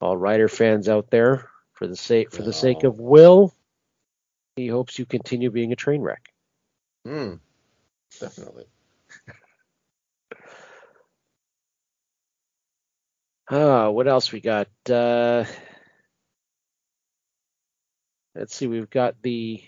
all 0.00 0.16
Rider 0.16 0.48
fans 0.48 0.88
out 0.88 1.10
there. 1.10 1.48
For 1.74 1.86
the 1.86 1.96
sake 1.96 2.32
for 2.32 2.42
the 2.42 2.52
sake 2.52 2.84
of 2.84 2.98
Will, 2.98 3.54
he 4.56 4.66
hopes 4.66 4.98
you 4.98 5.06
continue 5.06 5.50
being 5.50 5.72
a 5.72 5.76
train 5.76 6.00
wreck. 6.00 6.28
Hmm. 7.06 7.34
Definitely. 8.20 8.66
Ah, 13.48 13.90
what 13.90 14.08
else 14.08 14.32
we 14.32 14.40
got? 14.40 14.66
Uh, 14.90 15.44
let's 18.34 18.56
see. 18.56 18.66
We've 18.66 18.90
got 18.90 19.22
the 19.22 19.62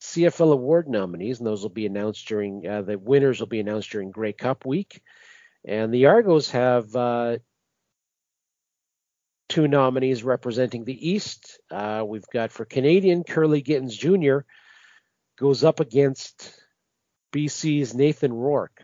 CFL 0.00 0.52
award 0.52 0.88
nominees, 0.88 1.38
and 1.38 1.46
those 1.46 1.62
will 1.62 1.70
be 1.70 1.86
announced 1.86 2.26
during 2.26 2.66
uh, 2.66 2.82
the 2.82 2.98
winners 2.98 3.40
will 3.40 3.46
be 3.46 3.60
announced 3.60 3.90
during 3.90 4.10
Grey 4.10 4.32
Cup 4.32 4.64
week. 4.64 5.02
And 5.64 5.92
the 5.92 6.06
Argos 6.06 6.50
have 6.50 6.96
uh, 6.96 7.38
two 9.48 9.68
nominees 9.68 10.24
representing 10.24 10.84
the 10.84 11.10
East. 11.10 11.60
Uh, 11.70 12.04
we've 12.06 12.26
got 12.32 12.50
for 12.50 12.64
Canadian 12.64 13.24
Kurleigh 13.24 13.62
Gittens 13.62 13.94
Jr. 13.94 14.46
goes 15.38 15.64
up 15.64 15.80
against 15.80 16.54
BC's 17.32 17.94
Nathan 17.94 18.32
Rourke. 18.32 18.82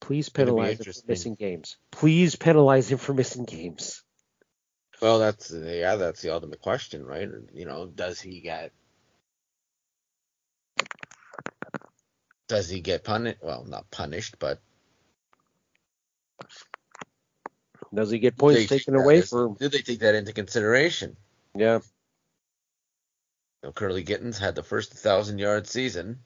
Please 0.00 0.28
penalize 0.28 0.80
him 0.80 0.92
for 0.92 1.08
missing 1.08 1.34
games. 1.34 1.76
Please 1.92 2.36
penalize 2.36 2.90
him 2.90 2.98
for 2.98 3.14
missing 3.14 3.44
games. 3.44 4.02
Well, 5.00 5.18
that's 5.18 5.50
yeah, 5.50 5.96
that's 5.96 6.20
the 6.20 6.32
ultimate 6.32 6.60
question, 6.60 7.06
right? 7.06 7.28
You 7.54 7.64
know, 7.64 7.86
does 7.86 8.20
he 8.20 8.40
get 8.40 8.72
does 12.48 12.68
he 12.68 12.80
get 12.80 13.04
punished? 13.04 13.38
Well, 13.42 13.64
not 13.64 13.90
punished, 13.90 14.38
but 14.38 14.60
does 17.94 18.10
he 18.10 18.18
get 18.18 18.36
points 18.36 18.66
taken 18.66 18.94
away 18.94 19.22
for? 19.22 19.56
Did 19.58 19.72
they 19.72 19.78
take 19.78 20.00
that 20.00 20.14
into 20.14 20.32
consideration? 20.32 21.16
Yeah. 21.54 21.80
You 23.62 23.68
know, 23.68 23.72
Kurleigh 23.72 24.04
Gittens 24.04 24.38
had 24.38 24.54
the 24.54 24.62
first 24.62 24.92
thousand 24.92 25.38
yard 25.38 25.66
season 25.66 26.20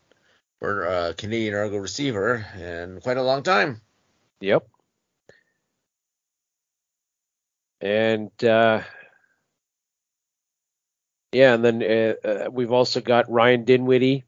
for 0.61 0.85
a 0.85 1.15
Canadian 1.15 1.55
Argo 1.55 1.79
receiver 1.79 2.45
in 2.59 3.01
quite 3.01 3.19
a 3.19 3.23
long 3.23 3.43
time. 3.43 3.81
Yep. 4.41 4.67
And 7.85 8.33
uh, 8.43 8.81
yeah, 11.33 11.53
and 11.53 11.63
then 11.63 11.83
uh, 11.83 12.27
uh, 12.27 12.51
we've 12.51 12.73
also 12.73 13.03
got 13.03 13.31
Ryan 13.31 13.65
Dinwiddie 13.65 14.25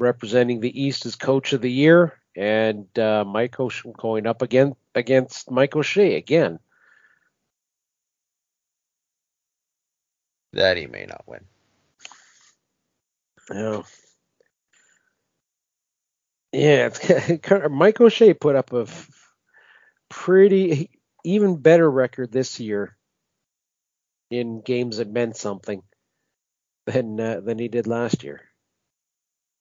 representing 0.00 0.58
the 0.58 0.82
East 0.82 1.06
as 1.06 1.14
Coach 1.14 1.52
of 1.52 1.60
the 1.60 1.70
Year, 1.70 2.18
and 2.36 2.86
uh, 2.98 3.24
Mike 3.24 3.60
O'Shea 3.60 3.92
going 3.96 4.26
up 4.26 4.42
again 4.42 4.74
against 4.96 5.48
Mike 5.52 5.76
O'Shea 5.76 6.16
again. 6.16 6.58
That 10.52 10.78
he 10.78 10.88
may 10.88 11.06
not 11.06 11.22
win. 11.28 11.44
Yeah. 13.52 13.82
Yeah, 16.52 17.68
Mike 17.70 18.00
O'Shea 18.00 18.34
put 18.34 18.56
up 18.56 18.72
a 18.72 18.88
pretty 20.08 20.90
even 21.24 21.56
better 21.56 21.90
record 21.90 22.32
this 22.32 22.60
year 22.60 22.96
in 24.30 24.60
games 24.60 24.98
that 24.98 25.10
meant 25.10 25.36
something 25.36 25.82
than 26.86 27.20
uh, 27.20 27.40
than 27.40 27.58
he 27.58 27.68
did 27.68 27.86
last 27.86 28.24
year. 28.24 28.40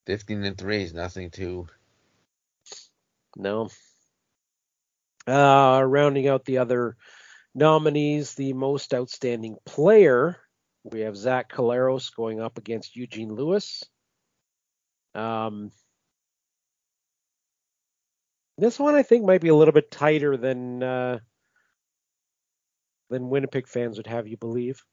Fifteen 0.05 0.43
and 0.43 0.57
three 0.57 0.83
is 0.83 0.93
nothing 0.93 1.31
to. 1.31 1.67
No. 3.35 3.69
Uh, 5.27 5.83
rounding 5.85 6.27
out 6.27 6.45
the 6.45 6.57
other 6.57 6.97
nominees, 7.53 8.33
the 8.33 8.53
most 8.53 8.93
outstanding 8.93 9.57
player, 9.65 10.37
we 10.83 11.01
have 11.01 11.15
Zach 11.15 11.51
Collaros 11.51 12.15
going 12.15 12.41
up 12.41 12.57
against 12.57 12.95
Eugene 12.95 13.33
Lewis. 13.33 13.83
Um, 15.13 15.71
this 18.57 18.79
one 18.79 18.95
I 18.95 19.03
think 19.03 19.25
might 19.25 19.41
be 19.41 19.49
a 19.49 19.55
little 19.55 19.73
bit 19.73 19.91
tighter 19.91 20.37
than 20.37 20.81
uh, 20.81 21.19
than 23.09 23.29
Winnipeg 23.29 23.67
fans 23.67 23.97
would 23.97 24.07
have 24.07 24.27
you 24.27 24.37
believe. 24.37 24.83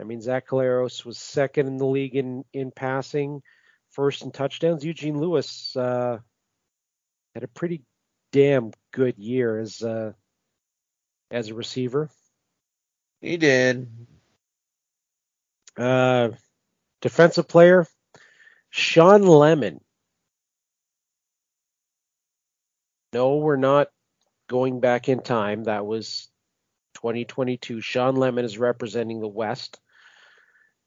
I 0.00 0.04
mean, 0.04 0.20
Zach 0.20 0.46
Collaros 0.46 1.04
was 1.04 1.18
second 1.18 1.66
in 1.66 1.76
the 1.78 1.86
league 1.86 2.16
in, 2.16 2.44
in 2.52 2.70
passing, 2.70 3.42
first 3.90 4.22
in 4.22 4.30
touchdowns. 4.30 4.84
Eugene 4.84 5.18
Lewis 5.18 5.74
uh, 5.76 6.18
had 7.34 7.44
a 7.44 7.48
pretty 7.48 7.82
damn 8.32 8.72
good 8.92 9.18
year 9.18 9.58
as 9.58 9.82
uh, 9.82 10.12
as 11.30 11.48
a 11.48 11.54
receiver. 11.54 12.10
He 13.20 13.36
did. 13.36 13.88
Uh, 15.76 16.30
defensive 17.00 17.48
player, 17.48 17.86
Shawn 18.70 19.22
Lemon. 19.26 19.80
No, 23.12 23.36
we're 23.36 23.56
not 23.56 23.88
going 24.48 24.80
back 24.80 25.08
in 25.08 25.20
time. 25.22 25.64
That 25.64 25.86
was 25.86 26.28
2022. 26.96 27.80
Shawn 27.82 28.16
Lemon 28.16 28.44
is 28.44 28.58
representing 28.58 29.20
the 29.20 29.28
West. 29.28 29.78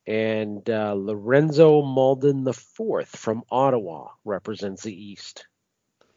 And 0.08 0.68
uh, 0.68 0.94
Lorenzo 0.98 1.84
Mauldin 1.84 2.48
IV 2.48 3.08
from 3.08 3.44
Ottawa 3.52 4.08
represents 4.26 4.84
the 4.84 4.94
East. 4.94 5.46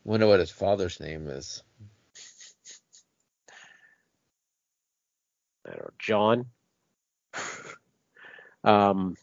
Wonder 0.03 0.27
what 0.27 0.41
his 0.41 0.51
father's 0.51 0.99
name 0.99 1.29
is. 1.29 1.63
I 5.67 5.71
don't 5.71 5.81
know, 5.81 5.91
John. 5.99 6.47
um, 8.65 9.17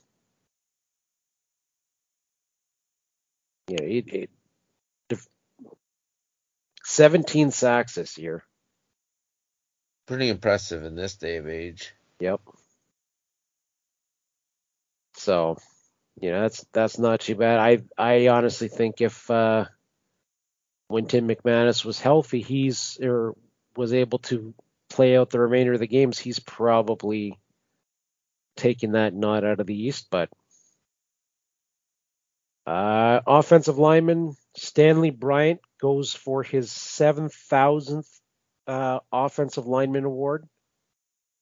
yeah, 3.68 3.82
it, 3.82 4.14
it, 4.14 4.30
17 6.84 7.52
sacks 7.52 7.96
this 7.96 8.18
year. 8.18 8.44
Pretty 10.10 10.30
impressive 10.30 10.84
in 10.86 10.96
this 10.96 11.18
day 11.18 11.38
of 11.38 11.48
age. 11.48 11.94
Yep. 12.20 12.42
So, 15.14 15.58
you 16.20 16.32
know, 16.32 16.42
that's 16.42 16.66
that's 16.74 16.98
not 16.98 17.20
too 17.20 17.36
bad. 17.36 17.60
I 17.60 17.84
I 17.96 18.28
honestly 18.30 18.70
think 18.70 19.02
if 19.02 19.30
uh 19.30 19.66
when 20.88 21.06
Tim 21.06 21.28
McManus 21.28 21.86
was 21.86 22.00
healthy, 22.00 22.42
he's 22.42 22.98
or 23.00 23.36
was 23.78 23.94
able 23.94 24.18
to 24.18 24.56
play 24.90 25.16
out 25.16 25.30
the 25.30 25.40
remainder 25.40 25.74
of 25.74 25.80
the 25.80 25.86
games, 25.86 26.18
he's 26.18 26.40
probably 26.40 27.38
taking 28.58 28.94
that 28.94 29.14
nod 29.14 29.44
out 29.44 29.60
of 29.60 29.68
the 29.68 29.80
East, 29.80 30.08
but 30.10 30.32
uh, 32.66 33.22
offensive 33.28 33.78
lineman 33.78 34.36
Stanley 34.58 35.12
Bryant 35.12 35.62
goes 35.80 36.16
for 36.16 36.42
his 36.42 36.72
7,000th 36.72 38.19
uh, 38.70 39.00
offensive 39.12 39.66
lineman 39.66 40.06
award 40.06 40.48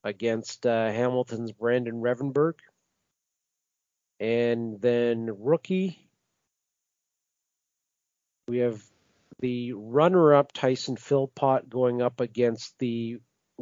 against 0.03 0.65
uh, 0.65 0.85
Hamilton's 0.85 1.51
Brandon 1.51 1.95
Revenberg. 1.95 2.53
And 4.21 4.79
then 4.81 5.29
rookie, 5.37 6.09
we 8.47 8.59
have 8.59 8.81
the 9.39 9.73
runner-up 9.73 10.53
Tyson 10.53 10.95
Philpot 10.95 11.69
going 11.69 12.01
up 12.01 12.21
against 12.21 12.79
the 12.79 13.17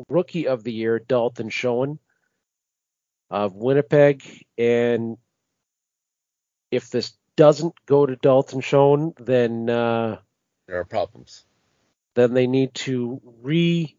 rookie 0.09 0.47
of 0.47 0.63
the 0.63 0.71
year 0.71 0.99
Dalton 0.99 1.49
Schoen 1.49 1.97
of 3.31 3.55
Winnipeg. 3.55 4.45
And 4.59 5.17
if 6.69 6.91
this 6.91 7.13
doesn't 7.35 7.73
go 7.87 8.05
to 8.05 8.15
Dalton 8.15 8.61
Schoen, 8.61 9.13
then 9.17 9.69
uh, 9.71 10.19
There 10.67 10.79
are 10.79 10.85
problems. 10.85 11.45
Then 12.15 12.33
they 12.33 12.47
need 12.47 12.73
to 12.75 13.21
re-tabulate 13.41 13.93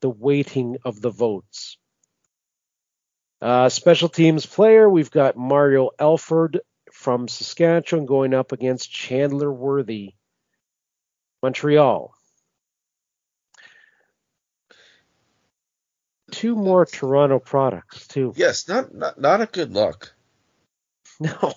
the 0.00 0.10
weighting 0.10 0.78
of 0.84 1.00
the 1.00 1.10
votes. 1.10 1.78
Uh, 3.42 3.68
special 3.68 4.08
teams 4.08 4.46
player, 4.46 4.88
we've 4.88 5.10
got 5.10 5.36
Mario 5.36 5.90
Alford 5.98 6.60
from 6.92 7.28
Saskatchewan 7.28 8.06
going 8.06 8.32
up 8.32 8.52
against 8.52 8.90
Chandler 8.90 9.52
Worthy, 9.52 10.14
Montreal. 11.42 12.14
Two 16.32 16.56
more 16.56 16.86
Toronto 16.86 17.38
products, 17.38 18.06
too. 18.08 18.32
Yes, 18.36 18.68
not 18.68 18.94
not, 18.94 19.20
not 19.20 19.40
a 19.40 19.46
good 19.46 19.72
look. 19.72 20.12
No. 21.18 21.54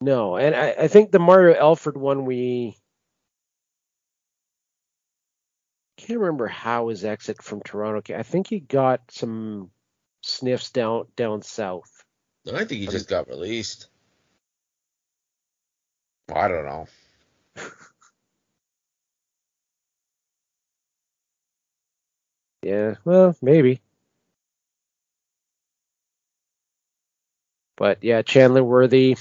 No, 0.00 0.36
and 0.36 0.54
I, 0.54 0.70
I 0.72 0.88
think 0.88 1.10
the 1.10 1.18
Mario 1.18 1.58
Alford 1.58 1.96
one 1.96 2.24
we 2.26 2.76
can't 5.96 6.20
remember 6.20 6.46
how 6.46 6.88
his 6.88 7.04
exit 7.04 7.42
from 7.42 7.62
Toronto. 7.62 8.14
I 8.14 8.22
think 8.22 8.48
he 8.48 8.60
got 8.60 9.00
some 9.10 9.70
sniffs 10.22 10.70
down 10.70 11.06
down 11.16 11.42
south. 11.42 12.04
I 12.52 12.64
think 12.64 12.80
he 12.80 12.86
just 12.86 13.08
got 13.08 13.28
released. 13.28 13.88
I 16.34 16.48
don't 16.48 16.66
know. 16.66 16.86
Yeah, 22.62 22.96
well, 23.04 23.36
maybe. 23.40 23.80
But 27.76 28.02
yeah, 28.02 28.22
Chandler 28.22 28.64
Worthy, 28.64 29.16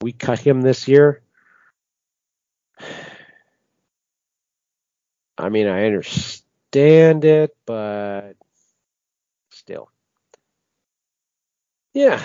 we 0.00 0.12
cut 0.12 0.38
him 0.38 0.60
this 0.60 0.88
year. 0.88 1.22
I 5.38 5.48
mean, 5.48 5.66
I 5.66 5.86
understand 5.86 7.24
it, 7.24 7.56
but 7.66 8.32
still. 9.50 9.90
Yeah. 11.94 12.22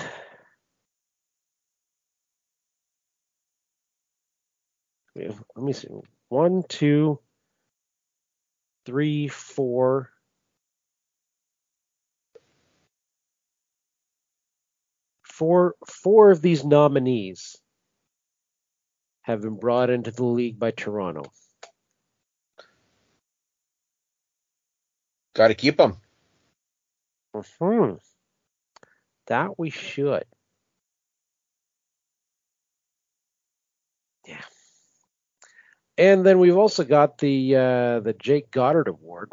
Let 5.16 5.38
me 5.58 5.74
see. 5.74 5.88
One, 6.30 6.64
two, 6.68 7.20
three, 8.86 9.28
four. 9.28 10.10
Four, 15.24 15.76
four 15.86 16.32
of 16.32 16.42
these 16.42 16.64
nominees 16.64 17.61
have 19.22 19.42
been 19.42 19.58
brought 19.58 19.90
into 19.90 20.12
the 20.12 20.24
league 20.26 20.60
by 20.60 20.72
Toronto. 20.72 21.32
Got 25.34 25.50
to 25.50 25.56
keep 25.56 25.80
him. 25.80 25.98
Hmm. 27.60 27.94
That 29.28 29.58
we 29.58 29.70
should. 29.70 30.26
Yeah. 34.28 34.42
And 35.98 36.26
then 36.26 36.40
we've 36.40 36.58
also 36.58 36.84
got 36.84 37.18
the 37.20 37.56
uh, 37.56 38.00
the 38.02 38.14
Jake 38.20 38.52
Goddard 38.52 38.88
Award. 38.88 39.32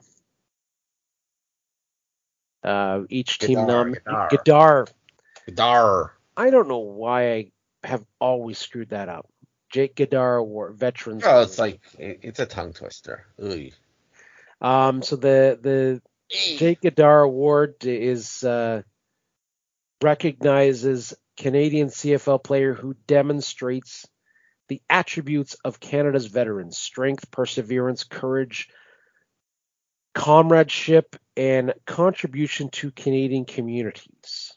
Uh, 2.62 3.02
each 3.08 3.38
team 3.38 3.66
nom 3.66 3.94
Gaudaur. 4.30 4.88
Gaudaur. 5.48 6.10
I 6.36 6.50
don't 6.50 6.68
know 6.68 6.78
why 6.78 7.32
I 7.32 7.50
have 7.84 8.04
always 8.20 8.58
screwed 8.58 8.90
that 8.90 9.08
up. 9.08 9.28
Jake 9.70 9.96
Gaudaur 9.96 10.38
Award, 10.38 10.76
Veterans. 10.76 11.22
Oh, 11.26 11.42
it's 11.42 11.58
like 11.58 11.80
it's 11.98 12.40
a 12.40 12.46
tongue 12.46 12.72
twister. 12.72 13.26
Ooh. 13.42 13.70
Um, 14.60 15.02
so 15.02 15.16
the 15.16 15.58
the 15.60 16.02
Jake 16.30 16.80
Gaudaur 16.80 17.24
Award 17.24 17.76
is 17.82 18.42
uh, 18.42 18.82
recognizes 20.02 21.14
Canadian 21.36 21.88
CFL 21.88 22.42
player 22.42 22.74
who 22.74 22.94
demonstrates 23.06 24.06
the 24.68 24.82
attributes 24.88 25.54
of 25.64 25.80
Canada's 25.80 26.26
veterans: 26.26 26.78
strength, 26.78 27.30
perseverance, 27.30 28.04
courage, 28.04 28.68
comradeship, 30.14 31.16
and 31.36 31.74
contribution 31.86 32.70
to 32.70 32.90
Canadian 32.90 33.44
communities. 33.44 34.52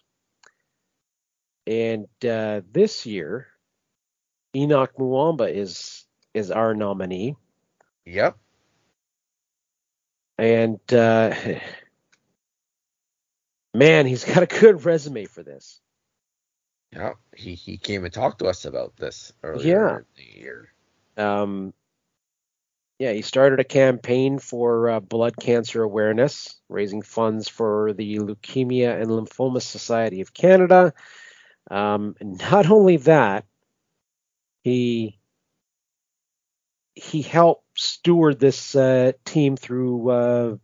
And 1.68 2.08
uh, 2.26 2.62
this 2.72 3.06
year, 3.06 3.51
Henoc 4.56 4.90
Muamba 5.00 5.52
is 5.54 6.06
is 6.34 6.52
our 6.52 6.74
nominee. 6.74 7.36
Yep. 8.06 8.38
and 10.38 10.80
uh, 10.94 11.34
man, 13.74 14.06
he's 14.06 14.24
got 14.24 14.44
a 14.44 14.48
good 14.48 14.86
resume 14.86 15.26
for 15.26 15.44
this. 15.44 15.80
Yeah, 16.94 17.14
He 17.36 17.56
he 17.56 17.78
came 17.78 18.04
and 18.04 18.14
talked 18.14 18.40
to 18.40 18.48
us 18.48 18.66
about 18.66 18.98
this 18.98 19.32
earlier 19.44 19.68
Yeah. 19.88 19.98
in 19.98 20.06
the 20.16 20.40
year. 20.42 20.74
Um, 21.18 21.74
yeah, 23.00 23.14
he 23.14 23.22
started 23.22 23.60
a 23.60 23.64
campaign 23.64 24.40
for 24.40 24.90
uh, 24.90 25.00
blood 25.00 25.36
cancer 25.38 25.84
awareness, 25.84 26.60
raising 26.70 27.02
funds 27.02 27.48
for 27.48 27.94
the 27.94 28.18
Leukemia 28.18 29.00
and 29.02 29.10
Lymphoma 29.10 29.62
Society 29.62 30.22
of 30.22 30.34
Canada. 30.34 30.94
Um, 31.70 32.16
not 32.22 32.70
only 32.70 32.98
that, 32.98 33.46
he 34.64 35.20
he 36.94 37.22
helped 37.22 37.66
steward 37.76 38.40
this 38.40 38.76
uh, 38.76 39.14
team 39.26 39.56
through 39.56 40.10
uh, 40.10 40.56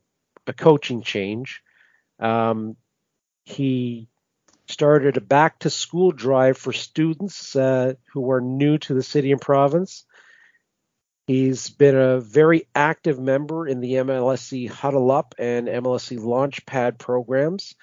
a 0.45 0.53
coaching 0.53 1.01
change. 1.01 1.61
Um, 2.19 2.75
he 3.45 4.09
started 4.67 5.17
a 5.17 5.21
back 5.21 5.59
to 5.59 5.69
school 5.69 6.11
drive 6.11 6.57
for 6.57 6.73
students 6.73 7.55
uh, 7.55 7.93
who 8.13 8.29
are 8.31 8.41
new 8.41 8.77
to 8.77 8.93
the 8.93 9.03
city 9.03 9.31
and 9.31 9.41
province. 9.41 10.05
He's 11.27 11.69
been 11.69 11.95
a 11.95 12.21
very 12.21 12.67
active 12.73 13.19
member 13.19 13.67
in 13.67 13.81
the 13.81 13.93
MLSE 13.93 14.69
Huddle 14.69 15.11
Up 15.11 15.35
and 15.37 15.67
MLSE 15.67 16.19
Launchpad 16.19 16.97
programs 16.97 17.75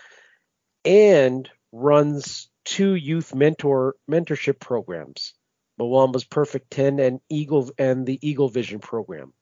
and 0.85 1.49
runs 1.73 2.49
two 2.65 2.95
youth 2.95 3.35
mentor 3.35 3.97
mentorship 4.11 4.61
programs, 4.61 5.35
Muamba's 5.79 6.25
Perfect 6.25 6.71
10 6.71 6.99
and 7.01 7.21
Eagle 7.29 7.71
and 7.79 8.07
the 8.07 8.19
Eagle 8.27 8.49
Vision 8.49 8.79
program. 8.79 9.33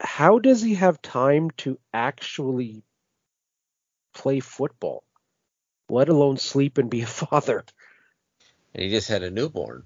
How 0.00 0.38
does 0.38 0.62
he 0.62 0.74
have 0.74 1.00
time 1.00 1.50
to 1.58 1.78
actually 1.92 2.82
play 4.14 4.40
football, 4.40 5.04
let 5.88 6.08
alone 6.08 6.38
sleep 6.38 6.78
and 6.78 6.90
be 6.90 7.02
a 7.02 7.06
father? 7.06 7.64
And 8.74 8.84
he 8.84 8.90
just 8.90 9.08
had 9.08 9.22
a 9.22 9.30
newborn. 9.30 9.84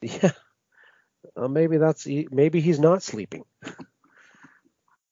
Yeah. 0.00 0.30
Uh, 1.36 1.48
maybe 1.48 1.78
that's 1.78 2.06
maybe 2.06 2.60
he's 2.60 2.78
not 2.78 3.02
sleeping. 3.02 3.44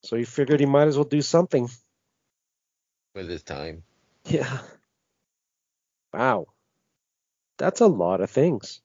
So 0.03 0.17
he 0.17 0.25
figured 0.25 0.61
he 0.61 0.67
might 0.67 0.87
as 0.87 0.97
well 0.97 1.05
do 1.05 1.21
something. 1.21 1.69
with 3.15 3.29
his 3.29 3.43
time. 3.43 3.83
Yeah. 4.25 4.61
Wow. 6.13 6.47
That's 7.59 7.81
a 7.83 7.87
lot 7.87 8.23
of 8.23 8.31
things. 8.31 8.81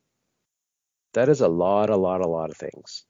That 1.14 1.30
is 1.30 1.40
a 1.40 1.48
lot, 1.48 1.90
a 1.90 1.96
lot, 1.96 2.20
a 2.20 2.28
lot 2.28 2.50
of 2.50 2.58
things. 2.58 3.06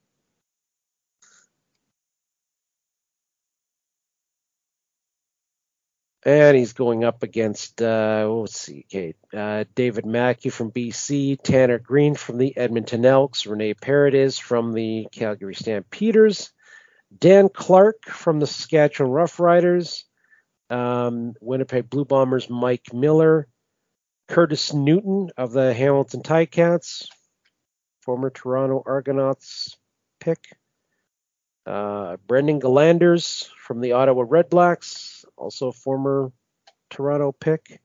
And 6.24 6.55
he's 6.55 6.74
going 6.74 7.03
up 7.03 7.24
against, 7.24 7.82
uh, 7.82 8.28
let's 8.30 8.59
see, 8.59 8.86
okay, 8.88 9.16
uh, 9.36 9.64
David 9.74 10.05
Mackie 10.05 10.51
from 10.51 10.70
BC, 10.72 11.36
Tanner 11.41 11.80
Greene 11.80 12.14
from 12.14 12.38
the 12.38 12.55
Edmonton 12.55 13.05
Elks, 13.05 13.47
Renee 13.47 13.74
Paredes 13.74 14.38
from 14.38 14.74
the 14.74 15.07
Calgary 15.12 15.55
Stampeders, 15.55 16.51
Dan 17.18 17.49
Clark 17.49 18.05
from 18.05 18.39
the 18.39 18.47
Saskatchewan 18.47 19.12
Roughriders, 19.12 20.03
um, 20.70 21.34
Winnipeg 21.41 21.89
Blue 21.89 22.05
Bombers 22.05 22.49
Mike 22.49 22.93
Miller, 22.93 23.47
Curtis 24.32 24.74
Newton 24.74 25.30
of 25.36 25.52
the 25.52 25.74
Hamilton 25.74 26.22
Ticats, 26.22 27.10
former 28.00 28.30
Toronto 28.30 28.82
Argonauts 28.86 29.76
pick, 30.22 30.56
uh, 31.66 32.16
Brendan 32.28 32.62
Gillanders 32.62 33.50
from 33.58 33.82
the 33.82 33.92
Ottawa 33.92 34.24
Redblacks, 34.24 35.26
also 35.36 35.68
a 35.68 35.74
former 35.74 36.32
Toronto 36.90 37.34
pick, 37.34 37.82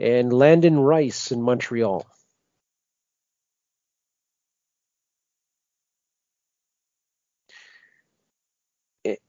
and 0.00 0.32
Landon 0.32 0.80
Rice 0.80 1.30
in 1.30 1.40
Montreal. 1.40 2.04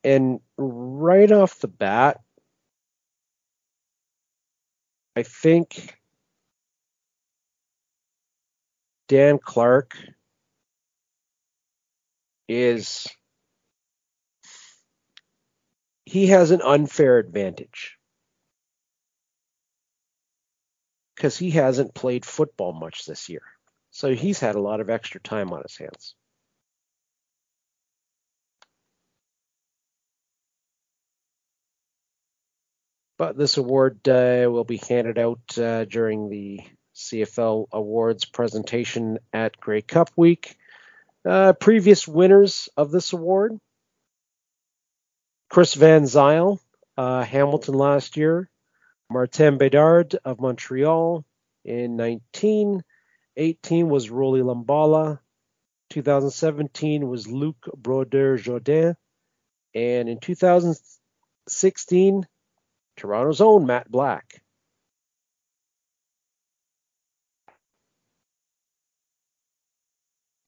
And 0.03 0.39
right 0.58 1.32
off 1.32 1.60
the 1.60 1.68
bat, 1.68 2.20
I 5.16 5.22
think 5.22 5.95
Dan 9.08 9.39
Clark 9.39 9.95
is 12.47 13.08
he 16.05 16.28
has 16.28 16.51
an 16.51 16.62
unfair 16.62 17.18
advantage 17.18 17.97
because 21.16 21.38
he 21.38 21.51
hasn't 21.51 21.93
played 21.93 22.26
football 22.26 22.74
much 22.74 23.05
this 23.05 23.28
year. 23.30 23.41
So 23.91 24.14
he's 24.14 24.39
had 24.39 24.55
a 24.55 24.62
lot 24.62 24.80
of 24.80 24.89
extra 24.89 25.20
time 25.20 25.51
on 25.51 25.64
his 25.64 25.78
hands. 25.78 26.16
But 33.18 33.36
this 33.36 33.58
award 33.58 34.08
uh, 34.08 34.47
will 34.51 34.64
be 34.64 34.78
handed 34.78 35.18
out 35.18 35.58
uh, 35.58 35.86
during 35.86 36.30
the 36.30 36.62
CFL 36.97 37.67
Awards 37.71 38.25
presentation 38.25 39.19
at 39.31 39.59
Grey 39.59 39.83
Cup 39.83 40.09
Week. 40.15 40.57
Uh, 41.23 41.53
previous 41.53 42.07
winners 42.07 42.69
of 42.75 42.89
this 42.91 43.13
award 43.13 43.59
Chris 45.49 45.75
Van 45.75 46.03
Zeyl, 46.03 46.59
uh, 46.97 47.23
Hamilton 47.23 47.75
last 47.75 48.17
year, 48.17 48.49
Martin 49.09 49.57
Bedard 49.57 50.17
of 50.25 50.41
Montreal 50.41 51.23
in 51.63 51.95
19. 51.95 52.83
18 53.37 53.89
was 53.89 54.09
Rolly 54.09 54.41
Lumbala. 54.41 55.19
2017 55.91 57.07
was 57.07 57.27
Luc 57.27 57.55
Brodeur 57.77 58.37
Jourdain. 58.37 58.95
And 59.75 60.09
in 60.09 60.19
2016, 60.19 62.27
Toronto's 62.97 63.41
own 63.41 63.67
Matt 63.67 63.89
Black. 63.89 64.41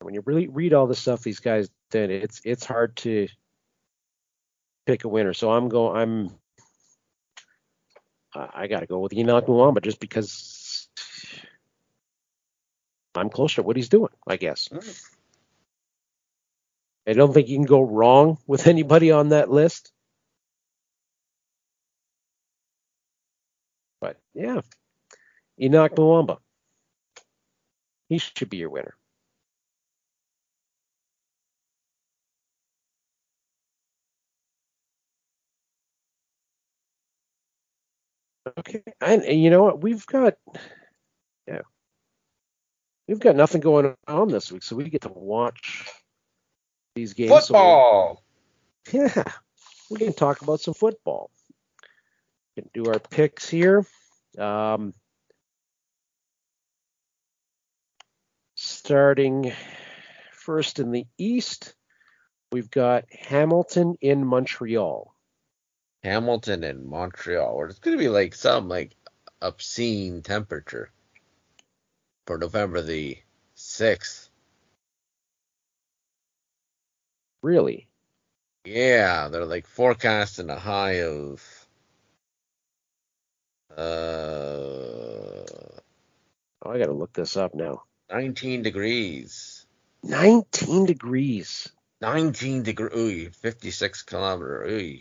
When 0.02 0.14
you 0.14 0.22
really 0.26 0.48
read 0.48 0.74
all 0.74 0.88
the 0.88 0.96
stuff 0.96 1.24
these 1.24 1.40
guys 1.40 1.70
did, 1.92 2.10
it's 2.10 2.42
it's 2.46 2.66
hard 2.66 2.96
to 2.98 3.28
pick 4.86 5.04
a 5.04 5.10
winner. 5.10 5.34
So 5.34 5.52
I'm 5.52 5.68
going. 5.70 5.98
I'm. 5.98 6.30
I 8.34 8.68
got 8.68 8.82
to 8.82 8.86
go 8.86 9.00
with 9.00 9.12
Henoc 9.12 9.48
Muamba 9.48 9.82
just 9.82 10.00
because 10.00 10.88
I'm 13.16 13.30
closer 13.30 13.56
to 13.56 13.64
what 13.64 13.76
he's 13.76 13.90
doing. 13.90 14.12
I 14.28 14.38
guess. 14.38 14.70
Mm. 14.70 15.04
I 17.08 17.14
don't 17.14 17.34
think 17.34 17.48
you 17.48 17.58
can 17.58 17.66
go 17.66 17.82
wrong 17.82 18.38
with 18.46 18.68
anybody 18.68 19.12
on 19.12 19.30
that 19.30 19.50
list. 19.50 19.92
But 24.00 24.18
yeah, 24.34 24.62
Henoc 25.60 25.90
Muamba. 25.96 26.38
He 28.08 28.18
should 28.18 28.50
be 28.50 28.58
your 28.58 28.70
winner. 28.70 28.96
Okay, 38.58 38.84
and, 39.02 39.24
and 39.24 39.42
you 39.42 39.50
know 39.50 39.64
what? 39.64 39.82
We've 39.82 40.06
got, 40.06 40.36
yeah, 41.48 41.62
we've 43.08 43.20
got 43.20 43.36
nothing 43.36 43.62
going 43.62 43.96
on 44.08 44.30
this 44.30 44.52
week, 44.52 44.64
so 44.64 44.76
we 44.76 44.90
get 44.90 45.02
to 45.04 45.10
watch 45.10 45.88
these 46.96 47.14
games. 47.14 47.30
So 47.30 47.54
Football. 47.54 48.24
we'll- 48.92 49.04
yeah, 49.16 49.24
we 49.90 49.98
can 49.98 50.14
talk 50.14 50.42
about 50.42 50.62
some 50.62 50.74
football. 50.74 51.30
We 52.56 52.64
can 52.64 52.72
do 52.74 52.90
our 52.90 53.00
picks 53.00 53.48
here. 53.48 53.86
Um, 54.38 54.94
starting 58.56 59.52
first 60.34 60.80
in 60.80 60.92
the 60.92 61.06
East, 61.18 61.76
we've 62.52 62.70
got 62.72 63.06
Hamilton 63.12 63.96
in 64.02 64.26
Montreal. 64.26 65.14
Hamilton 66.04 66.64
and 66.64 66.86
Montreal. 66.86 67.56
Where 67.56 67.68
it's 67.68 67.80
going 67.80 67.98
to 67.98 68.04
be 68.04 68.10
like 68.10 68.36
some 68.36 68.68
like 68.68 68.96
obscene 69.42 70.22
temperature 70.22 70.92
for 72.26 72.38
November 72.38 72.82
the 72.82 73.18
sixth. 73.56 74.30
Really? 77.42 77.88
Yeah, 78.66 79.30
they're 79.30 79.46
like 79.46 79.68
forecasting 79.68 80.50
a 80.50 80.60
high 80.60 81.02
of 81.04 81.42
uh 83.76 85.46
Oh, 86.62 86.72
I 86.72 86.78
got 86.78 86.88
to 86.88 86.94
look 86.94 87.14
this 87.14 87.38
up 87.38 87.56
now. 87.56 87.84
19 88.12 88.64
degrees. 88.64 89.66
19 90.04 90.86
degrees. 90.86 91.70
19 92.02 92.64
degree, 92.64 93.30
56 93.30 94.04
kilometer. 94.04 94.64
Ooh. 94.66 94.98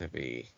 Could 0.00 0.12
be 0.12 0.50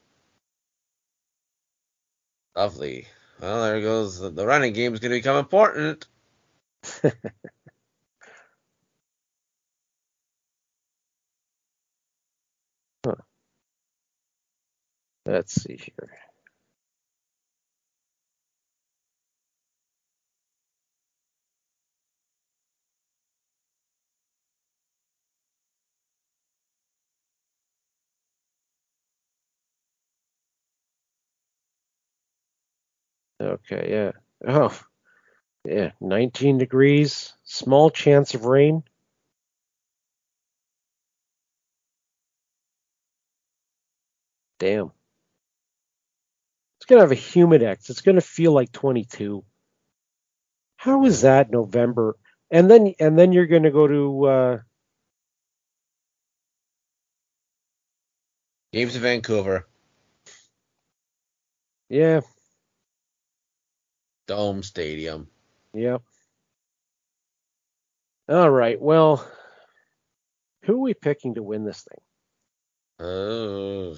lovely. 2.57 3.07
Well, 3.41 3.63
there 3.63 3.81
goes 3.81 4.19
the, 4.19 4.31
the 4.31 4.47
running 4.47 4.73
game 4.73 4.95
is 4.95 5.01
going 5.01 5.13
to 5.13 5.19
become 5.19 5.37
important. 5.37 6.07
Let's 15.27 15.55
see 15.63 15.77
here. 15.77 16.28
Okay, 33.41 33.89
yeah. 33.91 34.13
Oh, 34.47 34.79
yeah, 35.65 35.93
19 36.01 36.59
degrees, 36.59 37.35
small 37.45 37.91
chance 37.91 38.35
of 38.35 38.45
rain. 38.47 38.83
Damn. 44.59 44.93
It's 46.79 46.87
going 46.87 46.99
to 46.99 47.03
have 47.03 47.13
a 47.13 47.15
humidex. 47.15 47.91
It's 47.91 48.01
going 48.01 48.17
to 48.17 48.21
feel 48.21 48.53
like 48.53 48.73
22. 48.73 49.45
How 50.77 51.05
is 51.05 51.23
that 51.23 51.51
November? 51.51 52.17
And 52.51 52.71
then 52.71 52.95
and 53.01 53.19
then 53.19 53.33
you're 53.33 53.47
going 53.47 53.65
to 53.65 53.71
go 53.71 53.87
to 53.87 54.25
uh 54.27 54.59
Games 58.73 58.97
in 58.97 59.03
Vancouver, 59.03 59.67
yeah, 61.89 62.21
Dome 64.29 64.63
Stadium. 64.63 65.27
Yep. 65.75 66.03
All 68.29 68.51
right. 68.51 68.81
Well, 68.81 69.27
who 70.63 70.75
are 70.75 70.81
we 70.81 70.95
picking 70.95 71.35
to 71.35 71.43
win 71.43 71.65
this 71.65 71.83
thing? 71.83 73.07
Oh. 73.07 73.97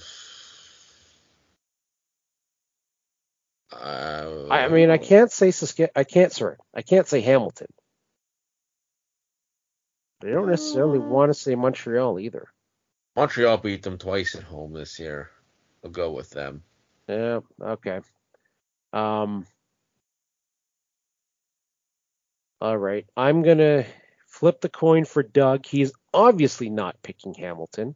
Uh, 3.73 4.47
I, 4.51 4.65
I 4.65 4.69
mean, 4.69 4.91
I 4.91 4.99
can't 4.99 5.31
say 5.31 5.49
Sask- 5.49 5.91
I 5.95 6.05
can't 6.05 6.33
sorry, 6.33 6.57
I 6.75 6.83
can't 6.83 7.07
say 7.07 7.21
Hamilton 7.21 7.69
But 10.21 10.31
I 10.31 10.33
don't 10.33 10.51
necessarily 10.51 10.99
want 10.99 11.31
to 11.31 11.35
say 11.35 11.55
Montreal 11.55 12.19
either. 12.19 12.49
Montreal 13.17 13.59
beat 13.59 13.83
them 13.83 13.97
twice 13.97 14.35
at 14.35 14.43
home 14.43 14.73
this 14.73 14.99
year. 14.99 15.31
I'll 15.85 15.91
go 15.91 16.11
with 16.13 16.31
them. 16.31 16.63
Yeah, 17.09 17.41
okay. 17.63 18.01
Um, 18.93 19.47
all 22.61 22.77
right. 22.77 23.07
I'm 23.17 23.43
going 23.43 23.59
to 23.59 23.85
flip 24.27 24.61
the 24.61 24.69
coin 24.69 25.05
for 25.05 25.23
Doug. 25.23 25.67
He's 25.67 25.93
obviously 26.13 26.71
not 26.71 27.03
picking 27.03 27.35
Hamilton. 27.35 27.95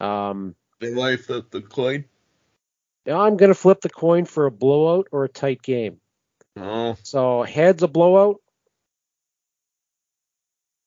Um, 0.00 0.54
They 0.80 0.92
life 0.94 1.30
up 1.30 1.50
the 1.50 1.62
coin. 1.62 2.04
now 3.06 3.20
I'm 3.20 3.36
going 3.36 3.50
to 3.50 3.54
flip 3.54 3.80
the 3.80 3.88
coin 3.90 4.24
for 4.24 4.46
a 4.46 4.50
blowout 4.50 5.08
or 5.12 5.24
a 5.24 5.28
tight 5.28 5.62
game. 5.62 6.00
Oh, 6.56 6.96
So 7.02 7.42
heads 7.42 7.82
a 7.82 7.88
blowout, 7.88 8.40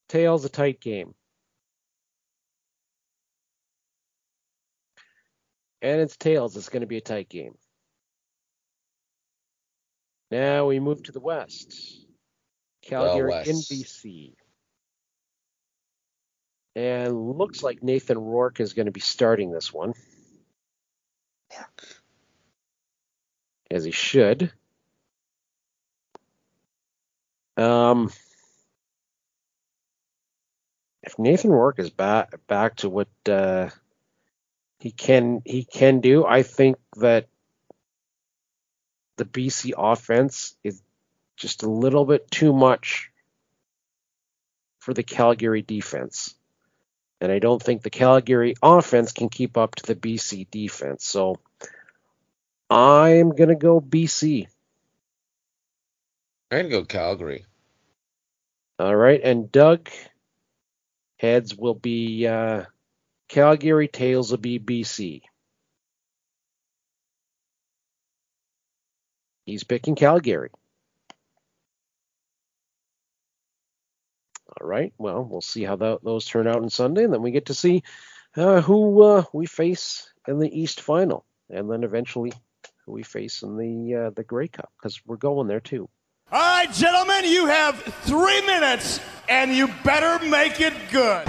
tails 0.10 0.45
a 0.45 0.49
tight 0.49 0.80
game. 0.80 1.14
And 5.82 6.01
it's 6.01 6.18
tails. 6.18 6.58
It's 6.58 6.70
going 6.70 6.82
to 6.82 6.88
be 6.88 6.97
a 6.97 7.01
tight 7.01 7.30
game. 7.30 7.55
Now 10.32 10.66
we 10.68 10.80
move 10.80 11.03
to 11.03 11.12
the 11.12 11.20
west. 11.20 12.07
Calgary 12.88 13.33
in 13.45 13.55
West. 13.55 14.05
And 16.75 17.38
looks 17.38 17.63
like 17.63 17.81
Nathan 17.81 18.19
Rourke 18.19 18.59
is 18.59 18.73
going 18.73 18.85
to 18.85 18.91
be 18.91 18.99
starting 18.99 19.51
this 19.51 19.73
one, 19.73 19.93
Yeah. 21.51 21.65
as 23.71 23.83
he 23.83 23.91
should. 23.91 24.51
Um, 27.57 28.11
if 31.01 31.17
Nathan 31.17 31.49
Rourke 31.49 31.79
is 31.79 31.89
back 31.89 32.35
back 32.45 32.75
to 32.77 32.89
what 32.89 33.07
uh, 33.27 33.69
he 34.79 34.91
can 34.91 35.41
he 35.45 35.63
can 35.63 35.99
do, 35.99 36.25
I 36.25 36.43
think 36.43 36.77
that 36.97 37.27
the 39.15 39.25
BC 39.25 39.73
offense 39.75 40.55
is 40.63 40.83
just 41.38 41.63
a 41.63 41.69
little 41.69 42.05
bit 42.05 42.29
too 42.29 42.51
much 42.51 43.11
for 44.79 44.93
the 44.93 45.03
Calgary 45.03 45.61
defense. 45.61 46.35
And 47.21 47.31
I 47.31 47.39
don't 47.39 47.61
think 47.61 47.81
the 47.81 47.89
Calgary 47.89 48.55
offense 48.61 49.11
can 49.11 49.29
keep 49.29 49.57
up 49.57 49.75
to 49.75 49.83
the 49.85 49.95
BC 49.95 50.49
defense. 50.51 51.05
So 51.05 51.39
I'm 52.69 53.29
going 53.29 53.49
to 53.49 53.55
go 53.55 53.79
BC. 53.79 54.47
I'm 56.49 56.59
gonna 56.59 56.69
go 56.69 56.85
Calgary. 56.85 57.45
All 58.79 58.95
right. 58.95 59.19
And 59.21 59.51
Doug, 59.51 59.89
heads 61.19 61.55
will 61.55 61.73
be 61.73 62.25
uh, 62.27 62.63
Calgary, 63.27 63.88
tails 63.88 64.31
will 64.31 64.38
be 64.38 64.59
BC. 64.59 65.23
He's 69.45 69.63
picking 69.63 69.95
Calgary. 69.95 70.51
All 74.60 74.68
right. 74.68 74.93
Well, 74.97 75.24
we'll 75.24 75.41
see 75.41 75.64
how 75.64 75.76
tho- 75.76 75.99
those 76.03 76.26
turn 76.26 76.47
out 76.47 76.58
on 76.58 76.70
Sunday, 76.70 77.03
and 77.03 77.14
then 77.14 77.22
we 77.22 77.32
get 77.32 77.47
to 77.47 77.53
see 77.53 77.84
uh, 78.36 78.62
who 78.62 79.03
uh, 79.03 79.24
we 79.34 79.45
face 79.45 80.12
in 80.28 80.39
the 80.39 80.60
East 80.60 80.82
Final, 80.82 81.26
and 81.49 81.70
then 81.70 81.84
eventually 81.84 82.32
who 82.86 82.93
we 82.93 83.03
face 83.03 83.43
in 83.43 83.58
the 83.58 83.95
uh, 83.95 84.10
the 84.12 84.24
Grey 84.24 84.47
Cup, 84.47 84.72
because 84.78 84.99
we're 85.05 85.18
going 85.18 85.47
there 85.47 85.60
too. 85.60 85.89
All 86.32 86.39
right, 86.39 86.72
gentlemen, 86.74 87.24
you 87.26 87.45
have 87.45 87.80
three 88.03 88.41
minutes, 88.45 88.99
and 89.30 89.53
you 89.53 89.70
better 89.84 90.24
make 90.26 90.60
it 90.60 90.74
good. 90.91 91.26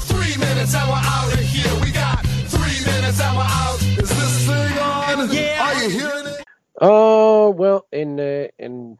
Three 0.00 0.36
minutes 0.38 0.74
and 0.74 0.88
we're 0.88 0.96
out 0.96 1.32
of 1.32 1.38
here. 1.40 1.80
We 1.82 1.92
got 1.92 2.24
three 2.48 2.84
minutes 2.92 3.20
and 3.20 3.36
we're 3.36 3.42
out. 3.44 3.82
Is 3.82 4.08
this 4.08 4.46
thing 4.46 4.78
on? 4.78 5.32
Yeah. 5.32 5.62
Are 5.62 5.82
you 5.82 5.90
hearing 5.90 6.26
it? 6.26 6.44
Oh 6.80 7.50
well, 7.50 7.86
in 7.92 8.18
uh, 8.18 8.48
in 8.58 8.98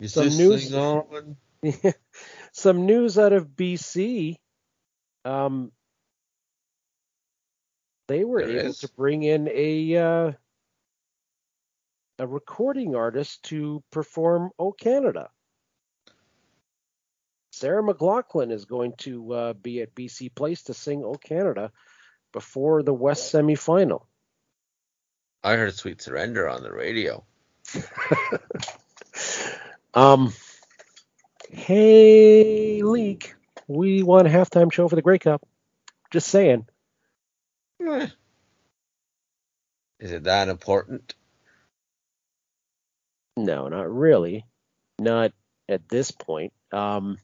Is 0.00 0.12
Some 0.12 0.24
this 0.24 0.38
news- 0.38 0.70
thing 0.70 0.78
on? 0.78 1.36
some 2.52 2.86
news 2.86 3.18
out 3.18 3.32
of 3.32 3.48
BC. 3.48 4.36
Um, 5.24 5.72
they 8.08 8.24
were 8.24 8.42
There 8.46 8.58
able 8.60 8.70
is. 8.70 8.78
to 8.80 8.88
bring 8.88 9.22
in 9.22 9.48
a 9.48 9.96
uh, 9.96 10.32
a 12.18 12.26
recording 12.26 12.94
artist 12.94 13.42
to 13.44 13.82
perform 13.90 14.50
"O 14.58 14.72
Canada." 14.72 15.30
Sarah 17.52 17.82
McLachlan 17.82 18.52
is 18.52 18.66
going 18.66 18.92
to 18.98 19.32
uh, 19.32 19.52
be 19.54 19.80
at 19.80 19.94
BC 19.94 20.34
Place 20.34 20.62
to 20.64 20.74
sing 20.74 21.02
"O 21.04 21.14
Canada" 21.14 21.72
before 22.32 22.82
the 22.82 22.94
West 22.94 23.32
semifinal. 23.32 24.02
I 25.42 25.56
heard 25.56 25.74
Sweet 25.74 26.02
Surrender 26.02 26.48
on 26.48 26.62
the 26.62 26.72
radio. 26.72 27.24
Um, 29.96 30.34
hey, 31.48 32.82
League, 32.82 33.34
we 33.66 34.02
want 34.02 34.26
a 34.26 34.30
halftime 34.30 34.70
show 34.70 34.88
for 34.88 34.94
the 34.94 35.00
Grey 35.00 35.18
Cup. 35.18 35.40
Just 36.12 36.28
saying. 36.28 36.66
Eh. 37.80 38.08
Is 39.98 40.12
it 40.12 40.24
that 40.24 40.48
important? 40.48 41.14
No, 43.38 43.68
not 43.68 43.90
really. 43.90 44.44
Not 44.98 45.32
at 45.66 45.88
this 45.88 46.10
point. 46.10 46.52
Um, 46.72 47.16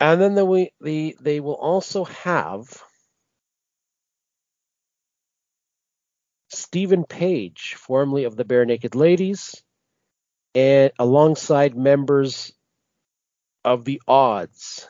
and 0.00 0.20
then 0.20 0.34
the, 0.34 0.44
we 0.44 0.72
the 0.80 1.16
they 1.20 1.38
will 1.38 1.54
also 1.54 2.02
have 2.04 2.66
Steven 6.48 7.04
Page, 7.04 7.76
formerly 7.78 8.24
of 8.24 8.34
the 8.34 8.44
Barenaked 8.44 8.96
Ladies, 8.96 9.62
and 10.54 10.92
alongside 10.98 11.76
members 11.76 12.52
of 13.64 13.84
the 13.84 14.00
Odds, 14.08 14.88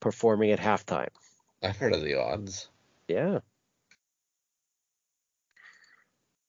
performing 0.00 0.50
at 0.50 0.60
halftime. 0.60 1.10
I've 1.62 1.76
heard 1.76 1.94
of 1.94 2.02
the 2.02 2.14
odds. 2.14 2.68
Yeah. 3.06 3.40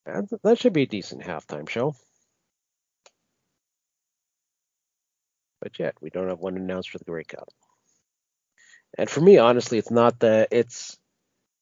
That, 0.05 0.29
that 0.43 0.59
should 0.59 0.73
be 0.73 0.83
a 0.83 0.87
decent 0.87 1.21
halftime 1.21 1.67
show. 1.67 1.95
But 5.61 5.77
yet, 5.77 5.95
we 6.01 6.09
don't 6.09 6.29
have 6.29 6.39
one 6.39 6.57
announced 6.57 6.89
for 6.89 6.97
the 6.97 7.05
Grey 7.05 7.23
Cup. 7.23 7.49
And 8.97 9.09
for 9.09 9.21
me, 9.21 9.37
honestly, 9.37 9.77
it's 9.77 9.91
not 9.91 10.19
that 10.21 10.49
it's 10.51 10.97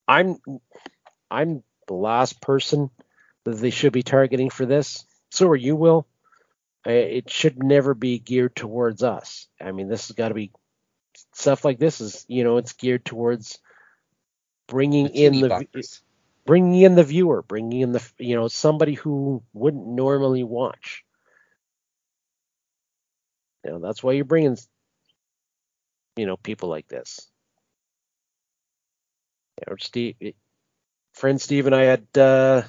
I'm 0.08 0.38
I'm 1.30 1.64
the 1.88 1.94
last 1.94 2.42
person 2.42 2.90
that 3.44 3.58
they 3.58 3.70
should 3.70 3.94
be 3.94 4.04
targeting 4.04 4.50
for 4.50 4.66
this. 4.66 5.06
So 5.32 5.48
are 5.50 5.56
you, 5.56 5.76
Will. 5.76 6.08
It 6.86 7.30
should 7.30 7.62
never 7.62 7.94
be 7.94 8.20
geared 8.20 8.56
towards 8.56 9.04
us. 9.04 9.48
I 9.62 9.72
mean, 9.72 9.90
this 9.90 10.08
has 10.08 10.16
got 10.16 10.30
to 10.30 10.34
be 10.34 10.52
stuff 11.34 11.66
like 11.66 11.80
this 11.80 12.02
is 12.02 12.26
you 12.28 12.44
know 12.44 12.58
it's 12.58 12.74
geared 12.74 13.06
towards 13.06 13.60
bringing 14.68 15.08
The 15.08 15.26
in 15.26 15.40
the 15.42 15.68
bringing 16.46 16.82
in 16.82 16.96
the 16.96 17.04
viewer, 17.04 17.42
bringing 17.42 17.82
in 17.82 17.92
the 17.92 18.12
you 18.18 18.36
know 18.36 18.48
somebody 18.48 18.94
who 18.94 19.44
wouldn't 19.54 19.86
normally 19.88 20.44
watch. 20.44 21.04
You 23.66 23.72
know 23.72 23.80
that's 23.80 24.02
why 24.02 24.14
you're 24.14 24.26
bringing 24.26 24.58
you 26.16 26.26
know 26.26 26.38
people 26.38 26.70
like 26.70 26.88
this. 26.88 27.30
You 29.60 29.72
know, 29.72 29.76
Steve, 29.80 30.16
friend 31.14 31.42
Steve 31.42 31.66
and 31.66 31.76
I 31.76 31.84
had 31.84 32.08
uh, 32.18 32.64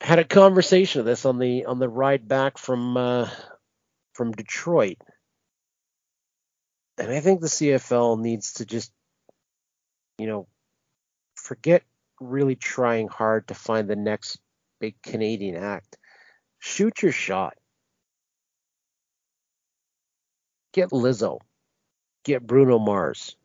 had 0.00 0.18
a 0.18 0.24
conversation 0.24 1.00
of 1.00 1.06
this 1.06 1.24
on 1.24 1.38
the 1.38 1.66
on 1.66 1.78
the 1.78 1.88
ride 1.88 2.26
back 2.26 2.58
from 2.58 2.96
uh, 2.96 3.28
from 4.14 4.32
Detroit, 4.32 4.98
and 6.98 7.12
I 7.12 7.20
think 7.20 7.40
the 7.40 7.48
CFL 7.48 8.20
needs 8.20 8.54
to 8.54 8.66
just 8.66 8.92
you 10.18 10.26
know 10.26 10.46
forget 11.34 11.82
really 12.20 12.56
trying 12.56 13.08
hard 13.08 13.48
to 13.48 13.54
find 13.54 13.88
the 13.88 13.96
next 13.96 14.38
big 14.80 14.94
Canadian 15.02 15.56
act. 15.56 15.96
Shoot 16.58 17.02
your 17.02 17.12
shot. 17.12 17.54
Get 20.72 20.90
Lizzo. 20.90 21.40
Get 22.24 22.46
Bruno 22.46 22.78
Mars. 22.78 23.36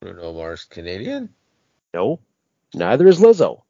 Bruno 0.00 0.32
Mars 0.34 0.64
Canadian? 0.64 1.30
No, 1.94 2.20
neither 2.74 3.08
is 3.08 3.18
Lizzo. 3.18 3.62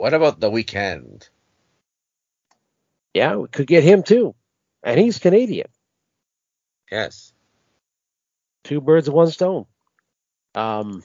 What 0.00 0.14
about 0.14 0.40
the 0.40 0.50
Weeknd? 0.50 1.28
Yeah, 3.12 3.36
we 3.36 3.48
could 3.48 3.66
get 3.66 3.84
him 3.84 4.02
too. 4.02 4.34
And 4.82 4.98
he's 4.98 5.18
Canadian. 5.18 5.66
Yes. 6.90 7.34
Two 8.64 8.80
birds 8.80 9.10
with 9.10 9.14
one 9.14 9.30
stone. 9.30 9.66
Um, 10.54 11.02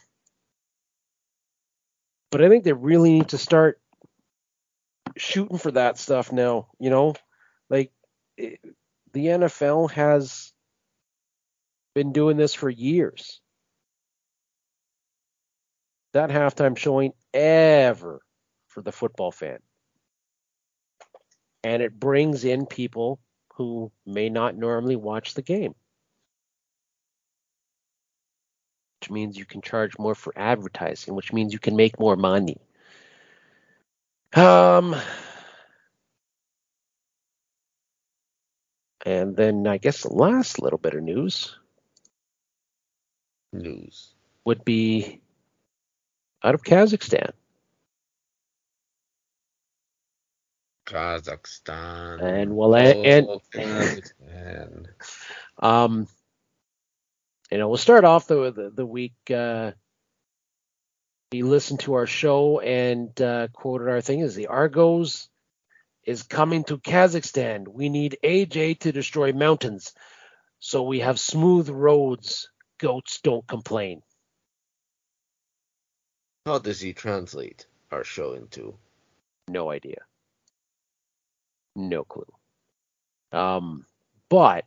but 2.31 2.41
I 2.41 2.47
think 2.47 2.63
they 2.63 2.71
really 2.71 3.11
need 3.11 3.27
to 3.29 3.37
start 3.37 3.81
shooting 5.17 5.57
for 5.57 5.71
that 5.71 5.97
stuff 5.97 6.31
now. 6.31 6.67
You 6.79 6.89
know, 6.89 7.15
like 7.69 7.91
it, 8.37 8.61
the 9.11 9.25
NFL 9.25 9.91
has 9.91 10.53
been 11.93 12.13
doing 12.13 12.37
this 12.37 12.53
for 12.53 12.69
years. 12.69 13.41
That 16.13 16.29
halftime 16.29 16.77
showing 16.77 17.11
ever 17.33 18.21
for 18.75 18.81
the 18.81 18.91
football 18.91 19.31
fan. 19.31 19.59
And 21.63 21.81
it 21.81 21.97
brings 21.97 22.43
in 22.43 22.65
people 22.65 23.19
who 23.53 23.89
may 24.05 24.29
not 24.29 24.57
normally 24.57 24.97
watch 24.97 25.33
the 25.33 25.41
game. 25.41 25.73
Which 28.99 29.09
means 29.09 29.37
you 29.37 29.45
can 29.45 29.61
charge 29.61 29.97
more 29.97 30.13
for 30.13 30.33
advertising, 30.35 31.15
which 31.15 31.31
means 31.31 31.53
you 31.53 31.59
can 31.59 31.77
make 31.77 31.99
more 31.99 32.17
money. 32.17 32.57
Um, 34.33 34.93
and 39.05 39.37
then 39.37 39.65
I 39.67 39.77
guess 39.77 40.01
the 40.01 40.13
last 40.13 40.61
little 40.61 40.79
bit 40.79 40.95
of 40.95 41.01
news 41.01 41.55
News. 43.53 44.13
would 44.43 44.65
be 44.65 45.21
out 46.43 46.55
of 46.55 46.63
Kazakhstan. 46.63 47.31
Kazakhstan. 50.85 52.21
And 52.21 52.55
well, 52.55 52.75
and, 52.75 53.27
Oh, 53.27 53.41
Kazakhstan. 53.53 54.87
Um, 55.57 56.09
you 57.49 57.57
know, 57.57 57.69
we'll 57.69 57.77
start 57.77 58.03
off 58.03 58.27
the 58.27 58.51
the, 58.51 58.69
the 58.69 58.85
week. 58.85 59.15
Uh, 59.33 59.71
he 61.31 61.43
listened 61.43 61.79
to 61.81 61.93
our 61.93 62.07
show 62.07 62.59
and 62.59 63.19
uh, 63.21 63.47
quoted 63.53 63.87
our 63.87 64.01
thing 64.01 64.19
is 64.19 64.35
the 64.35 64.47
Argos 64.47 65.29
is 66.03 66.23
coming 66.23 66.63
to 66.65 66.77
Kazakhstan. 66.77 67.67
We 67.67 67.89
need 67.89 68.17
AJ 68.23 68.81
to 68.81 68.91
destroy 68.91 69.31
mountains, 69.31 69.93
so 70.59 70.83
we 70.83 70.99
have 70.99 71.19
smooth 71.19 71.69
roads. 71.69 72.49
Goats 72.77 73.21
don't 73.21 73.47
complain. 73.47 74.01
How 76.45 76.59
does 76.59 76.81
he 76.81 76.93
translate 76.93 77.65
our 77.91 78.03
show 78.03 78.33
into? 78.33 78.77
No 79.47 79.71
idea. 79.71 80.01
No 81.75 82.03
clue. 82.03 82.25
Um, 83.31 83.85
but 84.29 84.65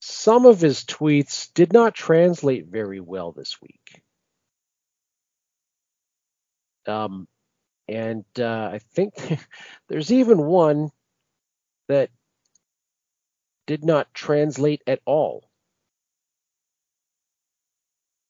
some 0.00 0.46
of 0.46 0.60
his 0.60 0.84
tweets 0.84 1.52
did 1.54 1.72
not 1.72 1.94
translate 1.94 2.66
very 2.66 3.00
well 3.00 3.32
this 3.32 3.60
week. 3.60 4.02
Um, 6.86 7.26
and 7.88 8.24
uh, 8.38 8.70
I 8.72 8.78
think 8.94 9.14
there's 9.88 10.12
even 10.12 10.38
one 10.38 10.90
that 11.88 12.10
did 13.66 13.84
not 13.84 14.12
translate 14.14 14.82
at 14.86 15.00
all. 15.04 15.50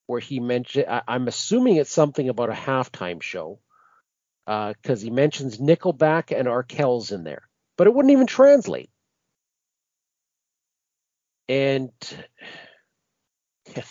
Where 0.06 0.20
he 0.20 0.40
mentioned, 0.40 0.86
I, 0.88 1.02
I'm 1.08 1.28
assuming 1.28 1.76
it's 1.76 1.90
something 1.90 2.28
about 2.28 2.50
a 2.50 2.54
halftime 2.54 3.20
show 3.20 3.58
because 4.46 5.02
he 5.02 5.10
mentions 5.10 5.58
Nickelback 5.58 6.36
and 6.36 6.46
Arkells 6.48 7.12
in 7.12 7.24
there, 7.24 7.48
but 7.76 7.86
it 7.86 7.94
wouldn't 7.94 8.12
even 8.12 8.26
translate. 8.26 8.90
And 11.48 11.90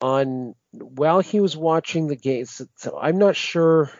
on 0.00 0.54
while 0.72 1.20
he 1.20 1.40
was 1.40 1.56
watching 1.56 2.06
the 2.06 2.16
game, 2.16 2.44
so, 2.44 2.66
so 2.76 2.98
I'm 3.00 3.18
not 3.18 3.36
sure. 3.36 3.90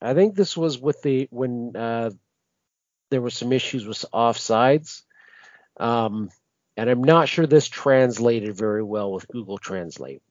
I 0.00 0.14
think 0.14 0.34
this 0.34 0.56
was 0.56 0.78
with 0.78 1.00
the 1.02 1.28
when 1.30 1.76
uh, 1.76 2.10
there 3.10 3.22
were 3.22 3.30
some 3.30 3.52
issues 3.52 3.86
with 3.86 4.04
offsides, 4.12 5.02
um, 5.78 6.30
and 6.76 6.90
I'm 6.90 7.04
not 7.04 7.28
sure 7.28 7.46
this 7.46 7.68
translated 7.68 8.56
very 8.56 8.82
well 8.82 9.12
with 9.12 9.28
Google 9.28 9.58
Translate. 9.58 10.22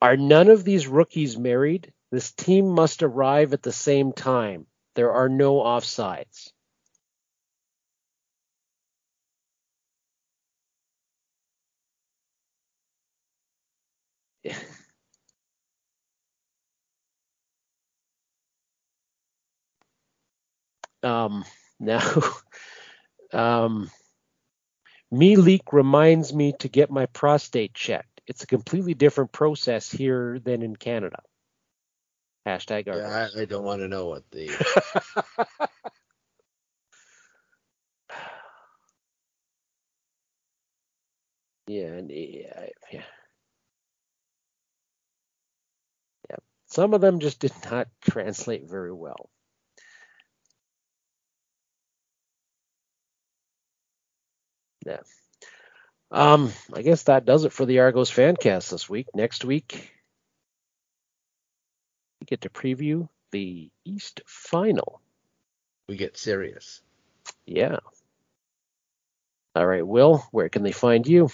Are 0.00 0.16
none 0.16 0.48
of 0.48 0.64
these 0.64 0.86
rookies 0.86 1.38
married? 1.38 1.92
This 2.10 2.32
team 2.32 2.68
must 2.70 3.02
arrive 3.02 3.52
at 3.52 3.62
the 3.62 3.72
same 3.72 4.12
time. 4.12 4.66
There 4.94 5.12
are 5.12 5.28
no 5.28 5.56
offsides. 5.56 6.52
um, 21.02 21.44
now, 21.80 22.02
um, 23.32 23.90
me 25.10 25.36
leak 25.36 25.72
reminds 25.72 26.34
me 26.34 26.54
to 26.60 26.68
get 26.68 26.90
my 26.90 27.06
prostate 27.06 27.74
checked. 27.74 28.09
It's 28.30 28.44
a 28.44 28.46
completely 28.46 28.94
different 28.94 29.32
process 29.32 29.90
here 29.90 30.38
than 30.38 30.62
in 30.62 30.76
Canada. 30.76 31.20
Hashtag 32.46 32.86
Yeah, 32.86 33.28
I, 33.36 33.40
I 33.40 33.44
don't 33.44 33.64
want 33.64 33.80
to 33.80 33.88
know 33.88 34.06
what 34.06 34.22
the. 34.30 34.46
yeah, 41.66 41.86
and 41.86 42.08
yeah, 42.08 42.66
yeah. 42.92 43.02
Yeah. 46.30 46.36
Some 46.66 46.94
of 46.94 47.00
them 47.00 47.18
just 47.18 47.40
did 47.40 47.52
not 47.68 47.88
translate 48.00 48.70
very 48.70 48.92
well. 48.92 49.28
Yeah. 54.86 55.00
Um, 56.10 56.52
I 56.74 56.82
guess 56.82 57.04
that 57.04 57.24
does 57.24 57.44
it 57.44 57.52
for 57.52 57.64
the 57.64 57.78
Argos 57.80 58.10
Fancast 58.10 58.70
this 58.70 58.88
week. 58.88 59.06
Next 59.14 59.44
week, 59.44 59.92
we 62.20 62.26
get 62.26 62.40
to 62.42 62.50
preview 62.50 63.08
the 63.30 63.70
East 63.84 64.22
Final. 64.26 65.00
we 65.88 65.96
get 65.96 66.16
serious. 66.16 66.80
Yeah. 67.46 67.78
All 69.54 69.66
right, 69.66 69.86
Will, 69.86 70.24
where 70.30 70.48
can 70.48 70.62
they 70.62 70.72
find 70.72 71.06
you? 71.06 71.28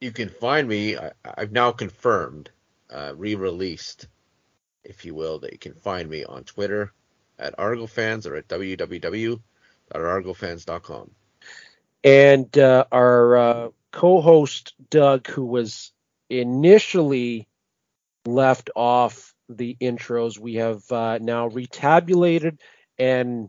You 0.00 0.12
can 0.12 0.28
find 0.28 0.68
me. 0.68 0.96
I, 0.96 1.12
I've 1.24 1.52
now 1.52 1.72
confirmed, 1.72 2.50
uh, 2.90 3.14
re-released, 3.16 4.08
if 4.84 5.04
you 5.04 5.14
will, 5.14 5.38
that 5.40 5.52
you 5.52 5.58
can 5.58 5.74
find 5.74 6.08
me 6.08 6.24
on 6.24 6.44
Twitter 6.44 6.92
at 7.38 7.56
ArgoFans 7.56 8.26
or 8.26 8.36
at 8.36 8.48
www.argofans.com. 8.48 11.10
And 12.04 12.58
uh, 12.58 12.84
our 12.90 13.36
uh, 13.36 13.68
co-host 13.92 14.74
Doug, 14.90 15.28
who 15.28 15.44
was 15.44 15.92
initially 16.28 17.48
left 18.24 18.70
off 18.74 19.34
the 19.48 19.76
intros, 19.80 20.38
we 20.38 20.54
have 20.54 20.90
uh, 20.90 21.18
now 21.20 21.48
retabulated 21.48 22.58
and 22.98 23.48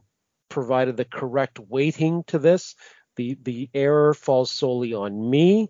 provided 0.49 0.97
the 0.97 1.05
correct 1.05 1.59
weighting 1.59 2.23
to 2.27 2.39
this. 2.39 2.75
The 3.15 3.37
the 3.41 3.69
error 3.73 4.13
falls 4.13 4.51
solely 4.51 4.93
on 4.93 5.29
me. 5.29 5.69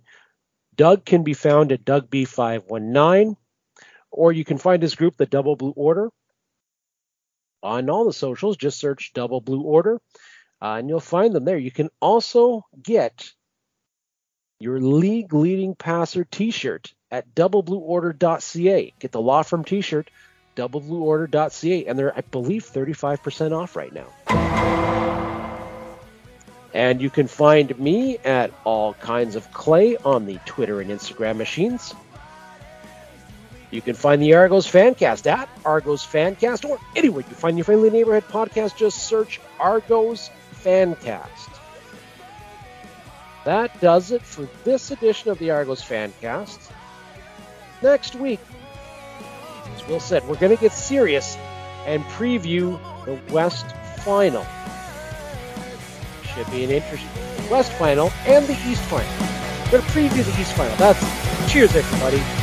Doug 0.75 1.05
can 1.05 1.23
be 1.23 1.33
found 1.33 1.71
at 1.71 1.85
DougB519, 1.85 3.35
or 4.11 4.31
you 4.31 4.43
can 4.43 4.57
find 4.57 4.81
his 4.81 4.95
group, 4.95 5.17
the 5.17 5.25
Double 5.25 5.55
Blue 5.55 5.73
Order, 5.75 6.09
on 7.61 7.89
all 7.89 8.05
the 8.05 8.13
socials. 8.13 8.57
Just 8.57 8.79
search 8.79 9.11
Double 9.13 9.41
Blue 9.41 9.61
Order, 9.61 10.01
uh, 10.61 10.75
and 10.75 10.89
you'll 10.89 10.99
find 10.99 11.33
them 11.33 11.45
there. 11.45 11.57
You 11.57 11.71
can 11.71 11.89
also 12.01 12.65
get 12.81 13.31
your 14.63 14.79
league 14.79 15.33
leading 15.33 15.75
passer 15.75 16.23
T-shirt 16.23 16.93
at 17.11 17.35
doubleblueorder.ca. 17.35 18.93
Get 18.97 19.11
the 19.11 19.21
law 19.21 19.43
firm 19.43 19.65
T-shirt, 19.65 20.09
doubleblueorder.ca, 20.55 21.85
and 21.85 21.99
they're 21.99 22.17
I 22.17 22.21
believe 22.21 22.63
35% 22.65 23.51
off 23.51 23.75
right 23.75 23.93
now. 23.93 24.07
And 26.73 27.01
you 27.01 27.09
can 27.09 27.27
find 27.27 27.77
me 27.77 28.17
at 28.19 28.51
all 28.63 28.93
kinds 28.93 29.35
of 29.35 29.51
clay 29.51 29.97
on 29.97 30.25
the 30.25 30.39
Twitter 30.45 30.79
and 30.79 30.89
Instagram 30.89 31.35
machines. 31.35 31.93
You 33.69 33.81
can 33.81 33.95
find 33.95 34.21
the 34.21 34.35
Argos 34.35 34.65
Fancast 34.65 35.25
at 35.27 35.49
Argos 35.65 36.05
Fancast 36.05 36.67
or 36.67 36.79
anywhere 36.95 37.25
you 37.27 37.35
find 37.35 37.57
your 37.57 37.65
friendly 37.65 37.89
neighborhood 37.89 38.23
podcast. 38.29 38.77
Just 38.77 39.07
search 39.07 39.41
Argos 39.59 40.29
Fancast. 40.63 41.52
That 43.45 43.79
does 43.81 44.11
it 44.11 44.21
for 44.21 44.47
this 44.63 44.91
edition 44.91 45.29
of 45.29 45.37
the 45.39 45.51
Argos 45.51 45.81
Fancast. 45.81 46.71
Next 47.81 48.15
week, 48.15 48.39
as 49.75 49.87
Will 49.87 49.99
said, 49.99 50.25
we're 50.27 50.37
going 50.37 50.55
to 50.55 50.61
get 50.61 50.71
serious 50.71 51.37
and 51.85 52.03
preview 52.05 52.79
the 53.05 53.19
West 53.33 53.65
Final. 54.05 54.45
Should 56.33 56.49
be 56.51 56.63
an 56.63 56.71
interesting 56.71 57.09
West 57.49 57.73
Final 57.73 58.11
and 58.25 58.45
the 58.47 58.53
East 58.69 58.81
Final. 58.83 59.11
We're 59.65 59.79
going 59.79 59.83
to 59.83 59.89
preview 59.89 60.23
the 60.23 60.41
East 60.41 60.53
Final. 60.53 60.75
That's 60.77 61.51
cheers, 61.51 61.75
everybody. 61.75 62.42